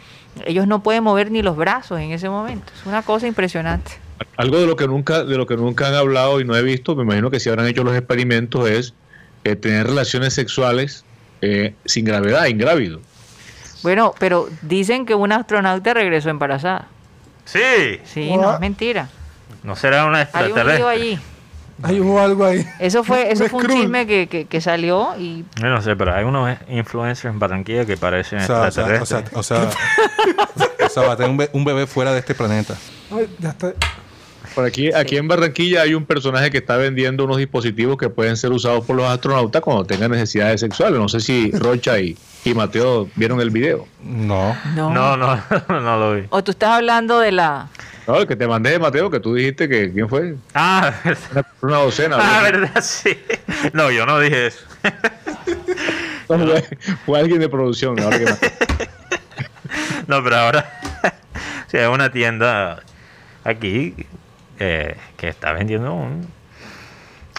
[0.47, 3.93] Ellos no pueden mover ni los brazos en ese momento, es una cosa impresionante.
[4.37, 6.95] Algo de lo que nunca de lo que nunca han hablado y no he visto,
[6.97, 8.95] me imagino que si habrán hecho los experimentos es
[9.45, 11.05] eh, tener relaciones sexuales
[11.41, 13.01] eh, sin gravedad, ingrávido.
[13.83, 16.89] Bueno, pero dicen que una astronauta regresó embarazada.
[17.45, 19.09] Sí, Sí, no es mentira.
[19.63, 20.77] no será una Hay un extraterrestre.
[20.79, 21.19] lío allí.
[21.83, 22.67] Ahí hubo algo ahí.
[22.81, 23.81] Eso fue, eso Un fue un Skrull.
[23.83, 27.85] chisme que, que, que salió y Yo no sé, pero hay unos influencers en Barranquilla
[27.87, 29.37] que parecen O sea, o sea, o sea, extraterrestres.
[29.39, 29.69] o sea,
[30.87, 32.75] o sea, va a tener un, be- un bebé fuera de este planeta.
[33.11, 33.73] Ay, ya está.
[34.59, 38.37] Por aquí, aquí en Barranquilla hay un personaje que está vendiendo unos dispositivos que pueden
[38.37, 40.99] ser usados por los astronautas cuando tengan necesidades sexuales.
[40.99, 43.87] No sé si Rocha y, y Mateo vieron el video.
[44.03, 44.57] No.
[44.75, 44.91] no.
[44.93, 46.27] No, no, no lo vi.
[46.31, 47.69] O tú estás hablando de la...
[48.09, 50.35] No, el que te mandé, Mateo, que tú dijiste que quién fue.
[50.55, 51.21] Ah, verdad.
[51.31, 52.17] Una, una docena.
[52.21, 52.63] Ah, ¿verdad?
[52.63, 53.17] verdad, sí.
[53.73, 54.65] No, yo no dije eso.
[56.29, 56.65] No, fue,
[57.07, 58.01] fue alguien de producción.
[58.01, 58.25] ahora que
[60.09, 60.81] No, pero ahora
[61.69, 62.83] sí, hay una tienda
[63.45, 63.95] aquí
[64.59, 66.27] eh, que está vendiendo un-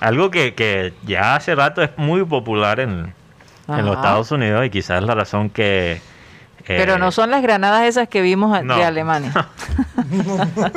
[0.01, 3.13] algo que, que ya hace rato es muy popular en,
[3.67, 3.95] en los.
[3.97, 5.93] Estados Unidos y quizás la razón que...
[5.93, 6.01] eh,
[6.65, 8.77] Pero no son las granadas esas que vimos no.
[8.77, 9.33] de Alemania.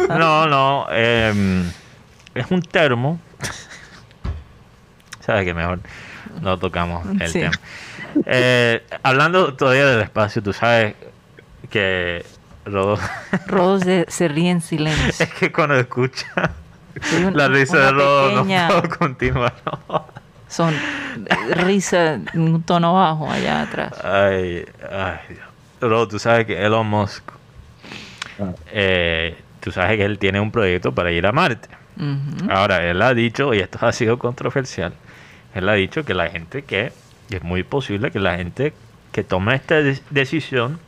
[0.08, 0.86] No, no.
[0.92, 1.64] em,
[2.34, 3.18] es un termo.
[5.20, 5.78] ¿Sabes que mejor
[6.40, 7.40] no tocamos el Sí.
[7.40, 7.52] tema?
[8.26, 10.94] Eh, hablando todavía del espacio, tú sabes
[11.70, 12.24] que
[12.64, 12.98] Rodo,
[13.46, 15.12] Rodo se, se ríe en silencio.
[15.18, 16.52] es que cuando escucha
[17.26, 19.54] un- la risa de Rodo pequeña- no puedo continuar.
[19.88, 20.06] no.
[20.48, 20.74] Son
[21.56, 23.92] risa en un tono bajo allá atrás.
[24.04, 25.40] Ay, ay, Dios.
[25.80, 27.24] Rodo, tú sabes que Elon Musk,
[28.38, 28.52] Ah.
[28.70, 31.68] eh, tú sabes que él tiene un proyecto para ir a Marte.
[32.50, 34.92] Ahora, él ha dicho, y esto ha sido controversial,
[35.54, 36.92] él ha dicho que la gente que,
[37.30, 38.72] y es muy posible que la gente
[39.12, 40.80] que toma esta de- decisión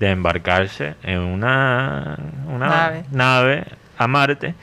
[0.00, 3.04] de embarcarse en una, una Nave.
[3.10, 3.64] nave
[3.96, 4.54] a Marte,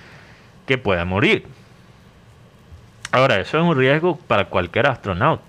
[0.66, 1.46] que pueda morir.
[3.12, 5.44] Ahora, eso es un riesgo para cualquier astronauta.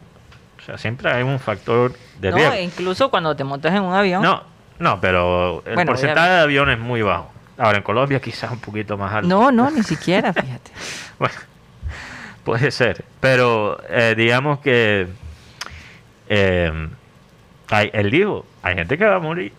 [0.59, 2.55] O sea, siempre hay un factor de No, riesgo.
[2.55, 4.22] e incluso cuando te montas en un avión.
[4.22, 4.42] No,
[4.79, 7.31] no, pero el Bueno, porcentaje de aviones es muy bajo.
[7.59, 9.29] Ahora, en Colombia quizás un poquito más alto.
[9.29, 10.70] no, no, ni siquiera, fíjate.
[11.18, 11.35] Bueno,
[12.44, 13.05] puede ser.
[13.20, 15.07] Pero eh, digamos que
[16.29, 16.88] eh,
[17.70, 19.53] hay, él dijo, hay gente que va a morir.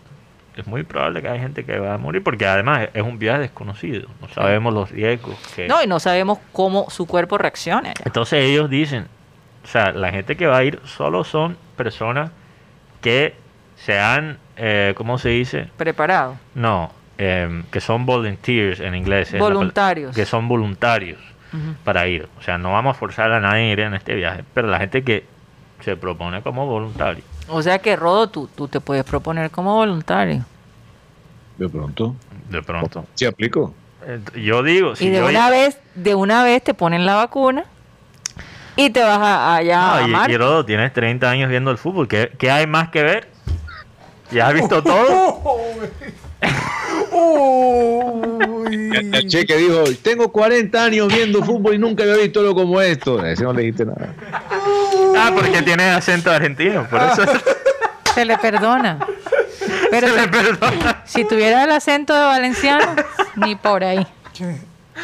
[0.58, 3.42] Es muy probable que hay gente que va a morir porque además es un viaje
[3.42, 4.10] desconocido.
[4.20, 5.36] No sabemos los riesgos.
[5.56, 5.68] Que...
[5.68, 8.02] No, y no sabemos cómo su cuerpo reaccione allá.
[8.04, 9.08] Entonces ellos dicen,
[9.64, 12.32] o sea, la gente que va a ir solo son personas
[13.02, 13.36] que
[13.76, 15.70] se han, eh, ¿cómo se dice?
[15.78, 16.38] Preparado.
[16.56, 19.38] No, em, que son volunteers en inglés.
[19.38, 20.16] Voluntarios.
[20.16, 21.20] Que son voluntarios
[21.84, 22.28] para ir.
[22.40, 24.80] O sea, no vamos a forzar a nadie a ir en este viaje, pero la
[24.80, 25.26] gente que
[25.82, 27.24] se propone como voluntario.
[27.50, 30.44] O sea que, Rodo, tú, tú te puedes proponer como voluntario.
[31.58, 32.16] De pronto.
[32.50, 33.06] De pronto.
[33.16, 33.74] ¿Sí aplico?
[34.06, 37.16] Eh, Yo digo, si y de yo- una vez, de una vez te ponen la
[37.16, 37.66] vacuna
[38.76, 41.78] y te vas a- allá No, a y, y Rodo, tienes 30 años viendo el
[41.78, 42.08] fútbol.
[42.08, 43.28] ¿Qué, qué hay más que ver?
[44.32, 45.42] ¿Ya has visto todo?
[47.12, 48.96] Uy.
[48.96, 52.82] El, el cheque dijo, tengo 40 años viendo fútbol y nunca había visto algo como
[52.82, 53.26] esto.
[53.26, 54.14] Ese no le dijiste nada.
[55.18, 57.24] Ah, porque tiene acento argentino, por eso
[58.14, 59.00] Se le perdona.
[59.92, 61.02] Pero se le perdona.
[61.06, 62.96] si tuviera el acento de valenciano,
[63.36, 64.06] ni por ahí.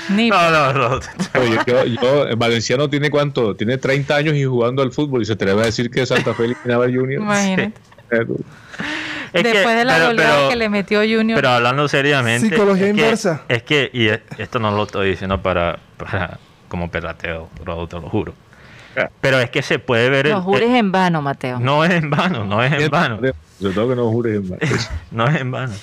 [0.09, 0.99] Ni No, no, no.
[1.39, 3.55] Oye, yo, yo- el Valenciano tiene cuánto?
[3.55, 6.45] Tiene 30 años y jugando al fútbol y se atreve a decir que Santa Fe
[6.45, 7.21] eliminaba Junior.
[7.21, 7.73] Imagínate.
[8.09, 11.35] Es que- Después de la pero- goleada pero- que le metió Junior.
[11.37, 12.49] Pero hablando seriamente.
[12.49, 13.41] Psicología es que- inversa.
[13.47, 17.95] es que, y es- esto no lo estoy diciendo para, para como perrateo, Rodo, te
[17.97, 18.33] lo juro.
[19.21, 20.27] Pero es que se puede ver.
[20.27, 21.59] el- no jures en vano, Mateo.
[21.59, 23.19] no es en vano, no es en vano.
[23.59, 24.61] Sobre todo que no jures en vano.
[25.11, 25.73] no es en vano.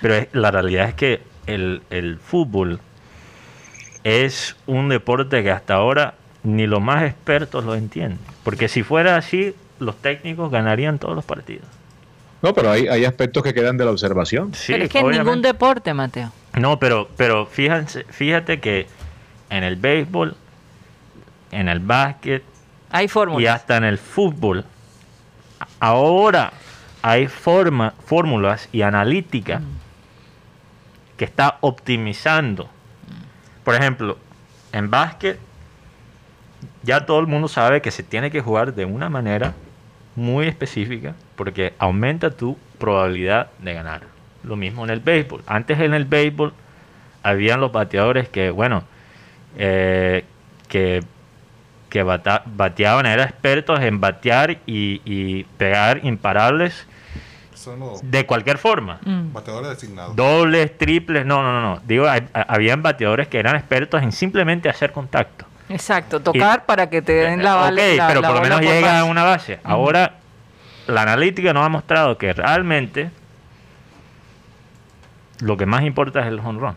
[0.00, 2.80] Pero es- la realidad es que el, el fútbol
[4.04, 8.18] es un deporte que hasta ahora ni los más expertos lo entienden.
[8.44, 11.66] Porque si fuera así, los técnicos ganarían todos los partidos.
[12.40, 14.54] No, pero hay, hay aspectos que quedan de la observación.
[14.54, 16.30] Sí, pero es que en ningún deporte, Mateo.
[16.54, 18.86] No, pero, pero fíjense, fíjate que
[19.50, 20.36] en el béisbol,
[21.50, 22.42] en el básquet
[22.90, 23.54] Hay y fórmulas.
[23.54, 24.64] hasta en el fútbol,
[25.80, 26.52] ahora
[27.02, 29.62] hay forma, fórmulas y analítica
[31.16, 32.68] que está optimizando.
[33.64, 34.18] Por ejemplo,
[34.72, 35.38] en básquet,
[36.82, 39.54] ya todo el mundo sabe que se tiene que jugar de una manera
[40.16, 44.02] muy específica porque aumenta tu probabilidad de ganar.
[44.42, 45.42] Lo mismo en el béisbol.
[45.46, 46.52] Antes en el béisbol
[47.22, 48.84] habían los bateadores que, bueno,
[49.56, 50.24] eh,
[50.68, 51.02] que,
[51.88, 56.86] que bata- bateaban, eran expertos en batear y, y pegar imparables
[58.02, 58.98] de cualquier forma.
[59.04, 59.32] Mm.
[59.32, 60.14] bateadores designados.
[60.16, 61.80] Dobles, triples, no, no, no, no.
[61.86, 65.44] Digo, hay- a- habían bateadores que eran expertos en simplemente hacer contacto.
[65.68, 67.82] Exacto, tocar para que te den la Ok, bala.
[67.94, 69.10] la- pero la por lo menos llega a base.
[69.10, 69.60] una base.
[69.64, 70.14] Ahora,
[70.86, 73.10] la analítica nos ha mostrado que realmente
[75.40, 76.76] lo que más importa es el home run.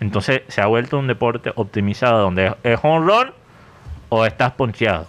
[0.00, 3.32] Entonces se ha vuelto un deporte optimizado donde es home run
[4.08, 5.06] o estás poncheado.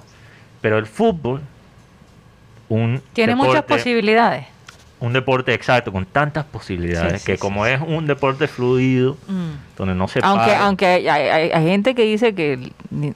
[0.62, 1.41] Pero el fútbol,
[2.69, 4.45] un Tiene muchas posibilidades.
[4.99, 7.71] un deporte exacto con tantas posibilidades Sí, sí, que sí, como sí.
[7.71, 9.51] es un deporte fluido Mm.
[9.77, 12.73] donde no se Aunque, para- aunque hay, hay- hay- hay gente que dice que, el-
[12.91, 13.13] ni-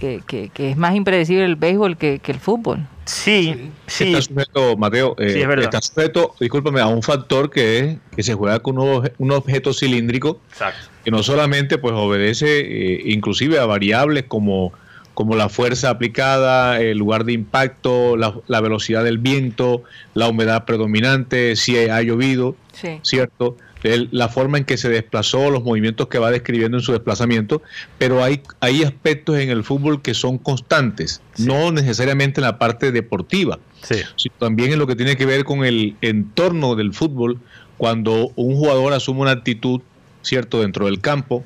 [0.00, 2.86] que, que- que es más impredecible el béisbol que, que el fútbol.
[3.04, 5.66] sí sí Está sujeto, Mateo, eh, Sí, es verdad.
[5.66, 9.72] está sujeto, discúlpame, a un factor que es que se juega con un, un objeto
[9.72, 14.72] cilíndrico exacto que no solamente pues obedece eh, inclusive a variables como,
[15.16, 20.66] como la fuerza aplicada, el lugar de impacto, la, la velocidad del viento, la humedad
[20.66, 22.98] predominante, si ha llovido, Sí.
[23.00, 23.56] ¿cierto?
[23.82, 27.62] El- la forma en que se desplazó, los movimientos que va describiendo en su desplazamiento,
[27.96, 32.92] pero hay, hay aspectos en el fútbol que son constantes, no necesariamente en la parte
[32.92, 37.38] deportiva, sí sino también en lo que tiene que ver con el entorno del fútbol,
[37.78, 39.80] cuando un jugador asume una actitud,
[40.20, 41.42] ¿cierto?, dentro del campo,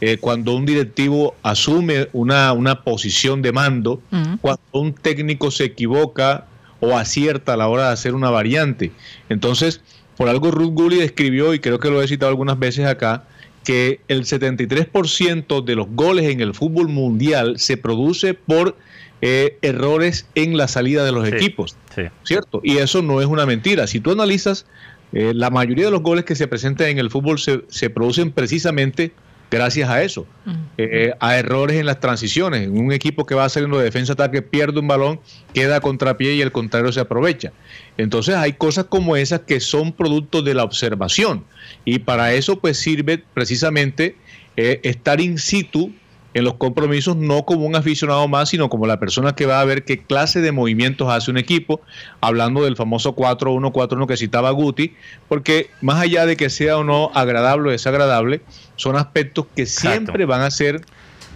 [0.00, 4.38] eh, cuando un directivo asume una, una posición de mando, Ujú.
[4.40, 6.46] cuando un técnico se equivoca
[6.80, 8.92] o acierta a la hora de hacer una variante.
[9.28, 9.80] Entonces,
[10.16, 13.24] por algo Ruth Gully describió, y creo que lo he citado algunas veces acá,
[13.64, 18.76] que el 73% de los goles en el fútbol mundial se produce por
[19.22, 21.34] eh, errores en la salida de los Sí.
[21.34, 21.76] equipos.
[21.94, 22.60] sí ¿cierto?
[22.62, 23.86] Y eso no es una mentira.
[23.86, 24.66] Si tú analizas,
[25.12, 28.30] eh, la mayoría de los goles que se presentan en el fútbol se, se producen
[28.30, 29.12] precisamente
[29.50, 30.26] gracias a eso,
[30.76, 32.68] eh, a errores en las transiciones.
[32.68, 35.20] Un equipo que va saliendo de defensa-ataque pierde un balón,
[35.52, 37.52] queda a contrapié y el contrario se aprovecha.
[37.96, 41.44] Entonces hay cosas como esas que son producto de la observación
[41.84, 44.16] y para eso pues sirve precisamente
[44.56, 45.92] eh, estar in situ
[46.36, 49.64] en los compromisos no como un aficionado más, sino como la persona que va a
[49.64, 51.80] ver qué clase de movimientos hace un equipo,
[52.20, 54.94] hablando del famoso 4-1-4-1 que citaba Guti,
[55.30, 58.42] porque más allá de que sea o no agradable o desagradable,
[58.76, 60.82] son aspectos que siempre van a ser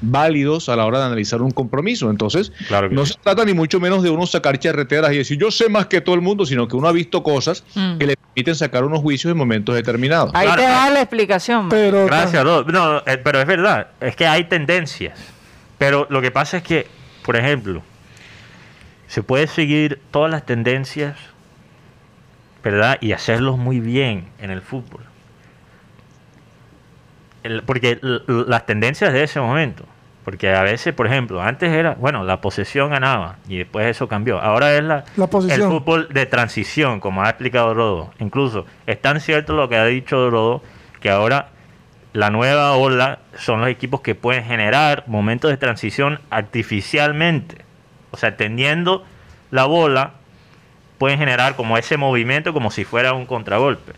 [0.03, 2.11] válidos a la hora de analizar un compromiso.
[2.11, 3.13] Entonces, Claro no sí.
[3.15, 6.01] se trata ni mucho menos de uno sacar charreteras y decir yo sé más que
[6.01, 7.99] todo el mundo, sino que uno ha visto cosas Mm.
[7.99, 10.31] que le permiten sacar unos juicios en momentos determinados.
[10.35, 10.63] Ahí Claro.
[10.63, 11.69] te da la explicación.
[11.69, 12.65] Pero Gracias, Rodo.
[12.65, 15.19] No, eh, pero es verdad, es que hay tendencias.
[15.79, 16.87] Pero lo que pasa es que,
[17.25, 17.83] por ejemplo,
[19.09, 21.17] se puede seguir todas las tendencias,
[22.63, 22.99] ¿verdad?
[23.01, 25.03] Y hacerlos muy bien en el fútbol.
[27.43, 29.85] El- porque las tendencias de ese momento,
[30.25, 34.41] porque a veces, por ejemplo, antes era, bueno, la posesión ganaba y después eso cambió.
[34.41, 38.13] Ahora es la, La el fútbol de transición, como ha explicado Rodo.
[38.19, 40.63] Incluso es tan cierto lo que ha dicho Rodo
[41.01, 41.49] que ahora
[42.13, 47.65] la nueva ola son los equipos que pueden generar momentos de transición artificialmente.
[48.11, 49.05] O sea, teniendo
[49.51, 50.13] la bola,
[50.99, 53.93] pueden generar como ese movimiento como si fuera un contragolpe.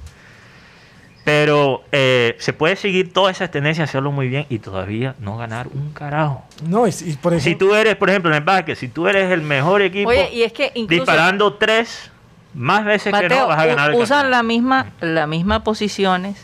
[1.32, 5.66] Pero eh, se puede seguir todas esas tendencias, hacerlo muy bien y todavía no ganar
[5.68, 6.44] un carajo.
[6.66, 9.08] no, y, y por Si ejemplo, tú eres, por ejemplo, en el básquet, si tú
[9.08, 12.10] eres el mejor equipo Oye, y es que incluso disparando tres,
[12.54, 14.28] más veces que no vas a ganar el usan campeonato.
[14.30, 16.36] la misma, las mismas posiciones,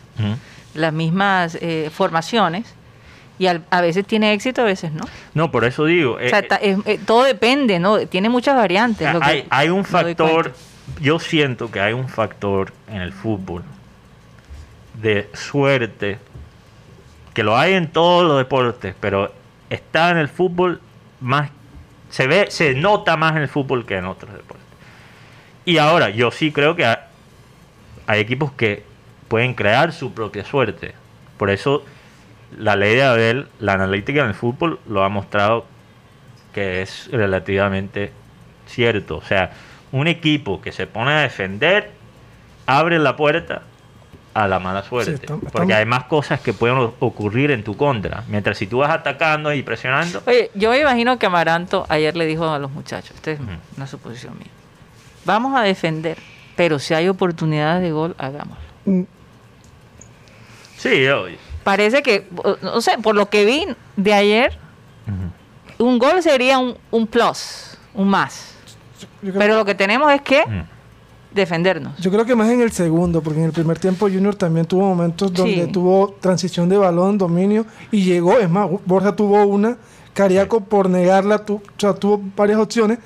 [0.74, 2.74] las mismas eh, formaciones,
[3.40, 5.04] Y al- a veces tiene éxito, a veces no.
[5.34, 6.14] No, por eso digo.
[6.14, 7.98] o sea, eh, ta- es- eh, todo depende, ¿no?
[8.06, 9.12] Tiene muchas variantes.
[9.12, 10.54] lo que hay, hay un factor,
[11.00, 13.62] yo siento que hay un factor en el fútbol
[15.00, 16.18] de suerte,
[17.34, 19.32] que lo hay en todos los deportes, pero
[19.70, 20.80] está en el fútbol
[21.20, 21.50] más,
[22.10, 24.66] se ve, se nota más en el fútbol que en otros deportes.
[25.64, 26.96] Y ahora, yo sí creo que hay,
[28.20, 28.84] equipos que
[29.28, 30.94] pueden crear su propia suerte.
[31.36, 31.84] Por eso
[32.58, 35.66] la ley de Abel, la analítica en el fútbol lo ha mostrado
[36.54, 38.12] que es relativamente
[38.66, 39.18] cierto.
[39.18, 39.52] O sea,
[39.92, 41.90] un equipo que se pone a defender
[42.66, 43.62] abre la puerta
[44.44, 45.12] a la mala suerte.
[45.12, 48.24] Sí, estamos- porque estamos- hay más cosas que pueden ocurrir en tu contra.
[48.28, 52.26] Mientras si tú vas atacando y presionando, Oye, yo me imagino que Amaranto ayer le
[52.26, 53.40] dijo a los muchachos, esta es
[53.76, 54.48] una suposición mía,
[55.24, 56.18] vamos a defender,
[56.56, 58.62] pero si hay oportunidades de gol, hagámoslo.
[58.84, 59.02] Mm,
[60.76, 61.38] sí, oye.
[61.64, 62.26] Parece que,
[62.62, 64.56] no sé, por lo que vi de ayer,
[65.78, 68.54] un gol sería un, un plus, un más.
[69.36, 70.44] Pero lo que tenemos es que.
[71.34, 71.96] Defendernos.
[71.98, 74.82] Yo creo que más en el segundo, porque en el primer tiempo Junior también tuvo
[74.88, 75.72] momentos donde Sí.
[75.72, 79.76] tuvo transición de balón, dominio, y llegó, es más, Borja tuvo una,
[80.14, 82.98] Cariaco por negarla, tu- o sea, tuvo varias opciones,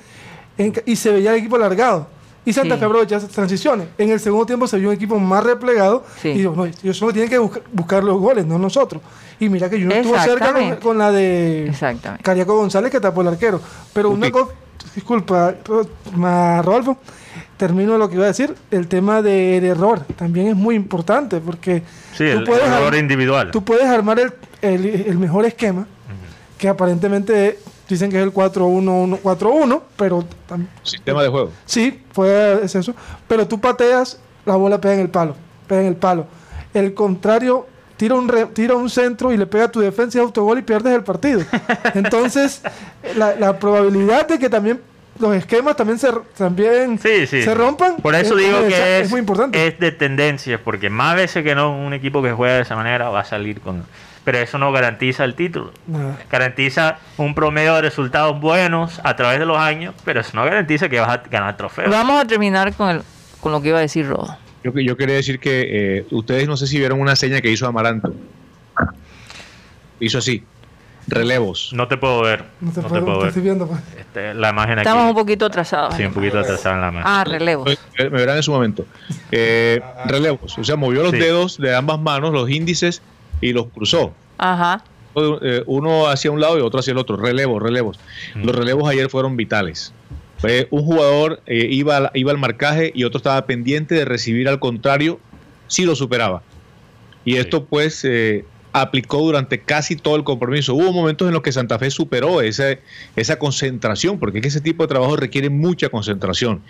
[0.57, 2.07] en- y se veía el equipo alargado.
[2.45, 2.79] Y Santa Sí.
[2.79, 3.87] Fe aprovechó esas transiciones.
[3.97, 6.29] En el segundo tiempo se vio un equipo más replegado, Sí.
[6.29, 9.01] y dijo, no, ellos solo tienen que buscar, buscar los goles, no nosotros.
[9.39, 11.71] Y mira que Junior estuvo cerca con, la de.
[12.21, 13.61] Cariaco González que tapó el arquero.
[13.93, 14.51] Pero una cosa,
[14.95, 15.53] disculpa,
[16.61, 16.97] Rodolfo,
[17.67, 18.53] termino lo que iba a decir.
[18.71, 21.81] El tema del error también es muy importante porque
[22.13, 23.51] Sí, el, el ar- error individual.
[23.51, 25.87] tú puedes armar el, el- el mejor esquema,
[26.57, 30.25] que aparentemente dicen que es el 4-1-1-4-1, pero
[30.83, 31.51] Sistema de juego.
[31.65, 32.93] sí, puede es eso.
[33.29, 35.35] Pero tú pateas, la bola pega en el palo,
[35.67, 36.25] pega en el palo.
[36.73, 40.21] El contrario tira un, re- tira un centro y le pega a tu defensa y
[40.21, 41.41] autogol y pierdes el partido.
[41.93, 42.61] Entonces,
[43.15, 44.81] la, la probabilidad de que también
[45.19, 47.43] los esquemas también se, también Sí, sí.
[47.43, 47.97] se rompan.
[47.97, 49.67] Por eso es- digo es- que es, es muy importante.
[49.67, 53.09] es de tendencias, porque más veces que no un equipo que juega de esa manera
[53.09, 53.83] va a salir con...
[54.25, 55.73] Pero eso no garantiza el título.
[55.85, 56.17] Nada.
[56.31, 60.87] Garantiza un promedio de resultados buenos a través de los años, pero eso no garantiza
[60.87, 61.91] que vas a ganar trofeos.
[61.91, 63.01] Vamos a terminar con, el,
[63.41, 64.37] con lo que iba a decir Rodo.
[64.63, 67.67] Yo, yo quería decir que eh, ustedes no sé si vieron una seña que hizo
[67.67, 68.13] Amaranto.
[69.99, 70.43] Hizo así.
[71.07, 71.71] Relevos.
[71.73, 72.45] No te puedo ver.
[72.61, 73.27] No te no puedo, te puedo te ver.
[73.29, 73.67] estoy viendo.
[73.67, 73.79] pues.
[73.97, 74.87] Este, la imagen aquí.
[74.87, 75.95] Estamos un poquito atrasados.
[75.95, 77.03] Sí, un poquito atrasada en la imagen.
[77.07, 77.69] Ah, relevos.
[77.71, 78.85] Eh, Me verán en su momento.
[79.31, 80.57] Eh, relevos.
[80.57, 81.17] O sea, movió los Sí.
[81.17, 83.01] dedos de ambas manos, los índices,
[83.41, 84.13] y los cruzó.
[84.37, 84.83] Ajá.
[85.15, 87.17] Eh, Uno hacia un lado y otro hacia el otro.
[87.17, 87.99] Relevos, relevos.
[88.35, 88.45] Mm.
[88.45, 89.93] Los relevos ayer fueron vitales.
[90.43, 94.49] Eh, un jugador eh, iba, al- iba al marcaje y otro estaba pendiente de recibir
[94.49, 95.19] al contrario
[95.67, 96.41] si lo superaba.
[97.25, 97.37] Y Sí.
[97.37, 100.73] esto pues eh, aplicó durante casi todo el compromiso.
[100.73, 102.79] Hubo momentos en los que Santa Fe superó ese-
[103.15, 106.61] esa concentración, porque es que ese tipo de trabajo requiere mucha concentración.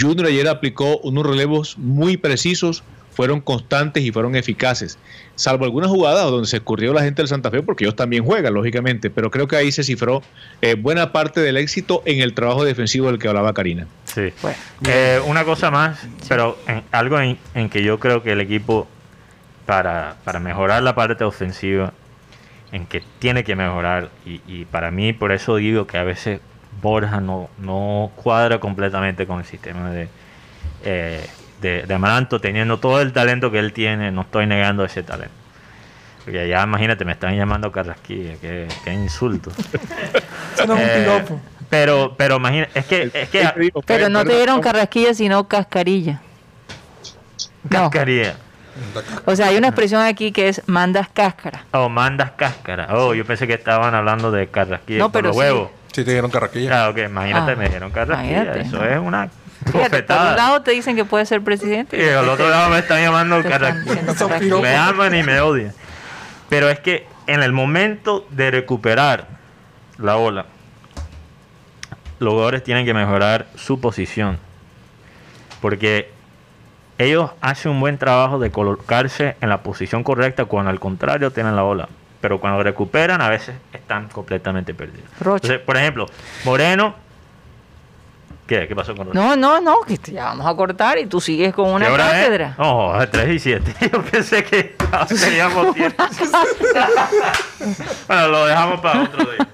[0.00, 4.98] Junior ayer aplicó unos relevos muy precisos, fueron constantes y fueron eficaces,
[5.34, 8.54] salvo algunas jugadas donde se escurrió la gente del Santa Fe, porque ellos también juegan,
[8.54, 10.22] lógicamente, pero creo que ahí se cifró
[10.62, 13.86] eh, buena parte del éxito en el trabajo defensivo del que hablaba Karina.
[14.06, 14.30] Sí.
[14.40, 14.56] Bueno.
[14.88, 18.88] Eh, una cosa más, pero en- algo en, en que yo creo que el equipo,
[19.66, 21.92] para, para mejorar la parte ofensiva,
[22.72, 26.40] en que tiene que mejorar, y, y para mí por eso digo que a veces
[26.82, 30.08] Borja no, no cuadra completamente con el sistema de,
[30.82, 35.02] eh, de, de Amaranto, teniendo todo el talento que él tiene, no estoy negando ese
[35.04, 35.34] talento.
[36.24, 39.56] Porque ya imagínate, me están llamando Carrasquilla, qué, qué insulto.
[40.54, 41.40] Eso no es un Eh, piropo.
[41.68, 46.22] pero, pero imagina, es que, es que Pero no te dieron carrasquilla, sino cascarilla.
[47.68, 47.98] No.
[49.26, 51.64] O sea, hay una expresión aquí que es mandas cáscara.
[51.72, 52.88] Oh, mandas cáscara.
[52.90, 55.40] Oh, yo pensé que estaban hablando de carrasquilla No, por pero los sí.
[55.40, 55.70] huevos.
[55.92, 56.84] Sí, te dieron carraquilla.
[56.86, 58.32] Ah, ok, imagínate, Ah, me dijeron carrasquilla.
[58.42, 58.84] imagínate, Eso no.
[58.84, 59.28] es una
[59.70, 61.96] Fíjate, por un lado te dicen que puedes ser presidente.
[62.02, 64.14] Y al otro lado me están llamando carrasquilla.
[64.14, 64.56] carrasquilla.
[64.60, 65.72] Me aman y me odian.
[66.48, 69.26] Pero es que en el momento de recuperar
[69.98, 70.46] la ola,
[72.18, 74.38] los jugadores tienen que mejorar su posición.
[75.60, 76.11] Porque
[76.98, 81.56] ellos hacen un buen trabajo de colocarse en la posición correcta cuando al contrario tienen
[81.56, 81.88] la ola.
[82.20, 85.08] Pero cuando recuperan a veces están completamente perdidos.
[85.20, 85.46] Rocha.
[85.46, 86.06] Entonces, por ejemplo,
[86.44, 86.94] Moreno...
[88.46, 88.66] ¿Qué?
[88.68, 89.18] ¿Qué pasó con Rocha?
[89.18, 91.92] No, no, no, que te- ya vamos a cortar y tú sigues con una ¿Qué
[91.92, 92.24] hora es?
[92.26, 92.54] cátedra.
[92.58, 93.74] Oh, a 3 y 7.
[93.92, 94.76] Yo pensé que
[95.20, 96.04] teníamos tiempo.
[98.08, 99.48] bueno, lo dejamos para otro día.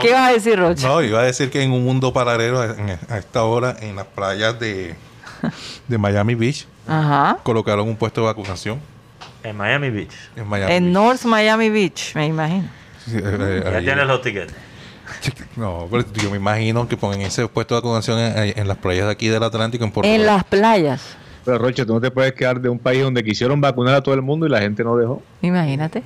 [0.00, 0.86] ¿Qué vas a decir, Rocha?
[0.86, 4.06] No, iba a decir que en un mundo paralelo en- a esta hora en las
[4.06, 4.94] playas de,
[5.88, 7.38] de Miami Beach Ajá.
[7.42, 8.80] colocaron un puesto de vacunación
[9.42, 10.12] En Miami Beach.
[10.36, 10.92] en Miami En Beach.
[10.92, 12.68] North Miami Beach, me imagino.
[13.06, 14.52] Sí, eh, Ya ahí- tienes los tickets.
[15.56, 19.06] No, pero yo me imagino que ponen ese puesto de vacunación en, en las playas
[19.06, 20.32] de aquí del Atlántico, en Puerto En Rico.
[20.32, 21.02] las playas.
[21.44, 24.14] Pero Roche, tú no te puedes quedar de un país donde quisieron vacunar a todo
[24.14, 25.22] el mundo y la gente no dejó.
[25.42, 26.02] Imagínate.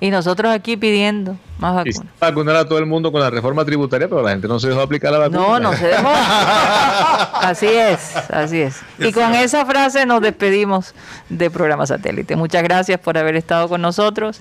[0.00, 2.02] Y nosotros aquí pidiendo más vacunas.
[2.18, 4.80] vacunar a todo el mundo con la reforma tributaria, pero la gente no se dejó
[4.80, 5.40] aplicar la vacuna.
[5.40, 6.08] No, no se dejó.
[7.42, 8.80] Así es, así es.
[8.98, 10.94] Y con esa frase nos despedimos
[11.28, 12.36] de Programa Satélite.
[12.36, 14.40] Muchas gracias por haber estado con nosotros.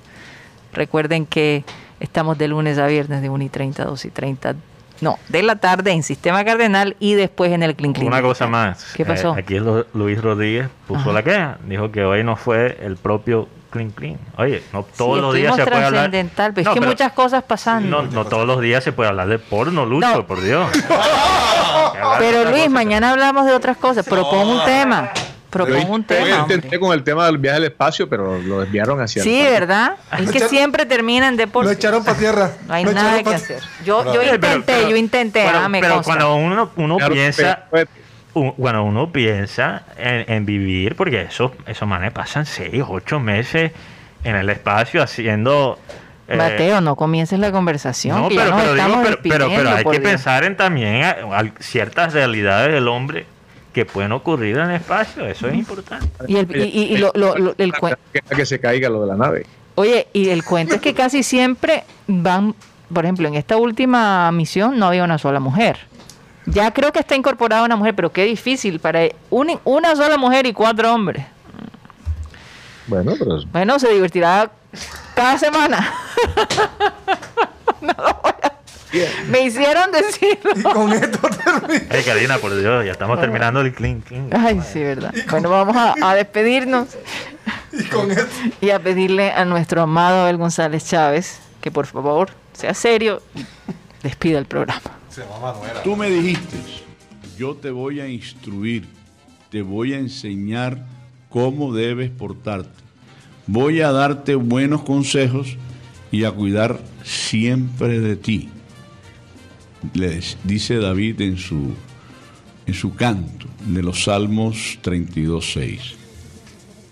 [0.74, 1.64] Recuerden que
[2.00, 4.56] estamos de lunes a viernes de 1 y 30, 2 y 30.
[5.02, 8.08] No, de la tarde en Sistema Cardenal y después en el Clean Clean.
[8.08, 8.94] Una cosa más.
[8.96, 9.36] ¿Qué pasó?
[9.36, 11.12] Eh, aquí Lu- Luis Rodríguez puso Ajá.
[11.14, 11.58] la queja.
[11.66, 14.18] Dijo que hoy no fue el propio Clean Clean.
[14.38, 15.92] Oye, no todos Sí, los días se puede hablar.
[16.10, 18.02] trascendental, pero No, es que pero- muchas cosas pasando.
[18.04, 20.26] No, no todos los días se puede hablar de porno, Lucho, No.
[20.26, 20.68] por Dios.
[22.20, 24.06] Pero Luis, mañana hablamos de otras cosas.
[24.06, 25.10] Propon un tema.
[25.50, 26.38] Propon un Yo tema.
[26.40, 29.52] intenté con el tema del viaje al espacio, pero lo desviaron hacia el Sí, parque.
[29.54, 29.92] ¿verdad?
[30.20, 31.72] Es que siempre termina en Lo deporte.
[31.72, 32.52] echaron para tierra.
[32.68, 33.62] No hay Lo nada que hacer.
[33.86, 37.14] Yo, yo Pero- intenté, pero- yo intenté, pero- ah, me pero cuando uno, uno Claro,
[37.14, 37.90] piensa, pero-
[38.58, 43.72] bueno, uno piensa en, en vivir, porque esos, esos manes pasan seis, ocho meses
[44.24, 45.80] en el espacio haciendo...
[46.28, 48.22] eh, Mateo, no comiences la conversación.
[48.22, 50.12] no, que ya pero, nos pero, digo, estamos pero, pero, pero hay por que Dios.
[50.12, 53.26] pensar en también a- a ciertas realidades del hombre
[53.78, 55.24] que pueden ocurrir en el espacio.
[55.28, 56.10] Eso es importante.
[56.28, 57.72] Y el, y, y- y lo- lo- lo- el
[58.36, 59.46] Que, se caiga lo de la nave.
[59.76, 62.56] Oye, y el cuento es que casi siempre van,
[62.92, 65.78] por ejemplo, en esta última misión no había una sola mujer.
[66.48, 70.48] Ya creo que está incorporada una mujer, pero qué difícil para un- una sola mujer
[70.48, 71.24] y cuatro hombres.
[72.88, 74.50] Bueno, pero Bueno, se divertirá
[75.14, 75.94] cada semana.
[77.82, 77.94] No
[79.30, 80.52] Me hicieron decirlo.
[80.56, 81.84] Y con esto termina.
[81.90, 84.30] Hey, Karina, por Dios, ya estamos terminando el clean, clean.
[84.32, 85.14] Ay, sí, verdad.
[85.30, 86.88] Bueno, vamos a, a despedirnos
[87.72, 88.26] Y con esto.
[88.62, 93.46] y a pedirle a nuestro amado Abel González Chávez que por favor sea serio y
[94.04, 94.82] despida el programa.
[95.84, 96.58] Tú me dijiste,
[97.38, 98.86] yo te voy a instruir,
[99.50, 100.86] te voy a enseñar
[101.30, 102.70] cómo debes portarte.
[103.48, 105.58] Voy a darte buenos consejos
[106.12, 108.50] y a cuidar siempre de ti.
[109.94, 111.74] Les dice David en su,
[112.66, 115.80] en su canto de los Salmos 32.6.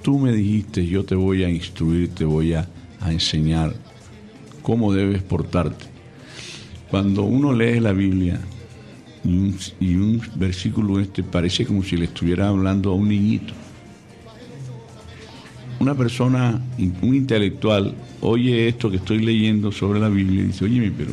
[0.02, 2.68] Tú me dijiste, yo te voy a instruir, te voy a,
[3.02, 3.76] a enseñar
[4.62, 5.86] cómo debes portarte.
[6.90, 8.40] Cuando uno lee la Biblia
[9.80, 13.54] y un, versículo este parece como si le estuviera hablando a un niñito.
[15.80, 20.92] Una persona, un intelectual, oye esto que estoy leyendo sobre la Biblia y dice, oye,
[20.96, 21.12] pero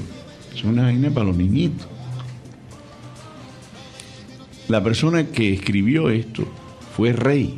[0.54, 1.86] es una vaina para los niñitos.
[4.68, 6.46] La persona que escribió esto
[6.96, 7.56] fue rey.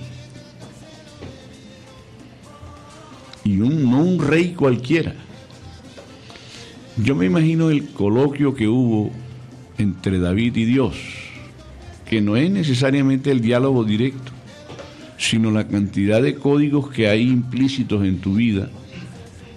[3.44, 5.14] Y un, no un rey cualquiera.
[6.96, 9.10] Yo me imagino el coloquio que hubo
[9.78, 10.94] entre David y Dios,
[12.08, 14.32] que no es necesariamente el diálogo directo,
[15.18, 18.70] sino la cantidad de códigos que hay implícitos en tu vida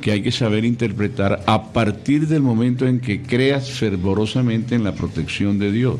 [0.08, 4.94] que hay que saber interpretar a partir del momento en que creas fervorosamente en la
[4.96, 5.98] protección de Dios.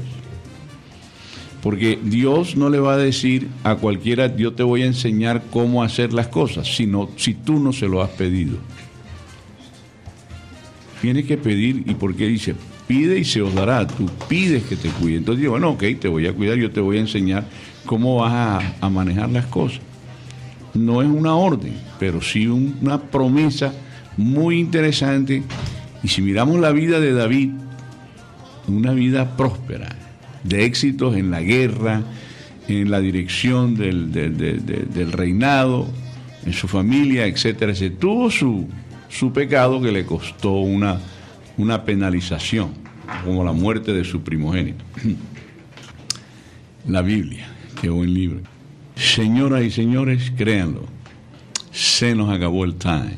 [1.62, 5.84] Porque Dios no le va a decir a cualquiera, yo te voy a enseñar cómo
[5.84, 8.56] hacer las cosas, sino si tú no se lo has pedido.
[11.02, 12.56] Tienes que pedir, ¿y por qué dice?
[12.88, 15.18] Pide y se os dará, tú pides que te cuide.
[15.18, 17.46] Entonces digo, bueno, ok, te voy a cuidar, yo te voy a enseñar
[17.86, 19.82] cómo vas a, a manejar las cosas.
[20.74, 23.74] No es una orden, pero sí un- una promesa
[24.18, 25.44] muy interesante.
[26.04, 27.52] Y si miramos la vida de David,
[28.68, 29.90] una vida próspera,
[30.44, 32.04] de éxitos en la guerra,
[32.68, 35.88] en la dirección del, del- del- reinado,
[36.46, 38.00] en su familia, etcétera, etcétera.
[38.00, 38.68] Tuvo su,
[39.10, 41.00] su pecado que le costó una,
[41.58, 42.72] una penalización,
[43.24, 44.84] como la muerte de su primogénito.
[46.88, 47.48] La Biblia,
[47.82, 48.40] qué buen libro.
[48.96, 50.86] Señoras y señores, créanlo,
[51.72, 53.18] se nos acabó el time.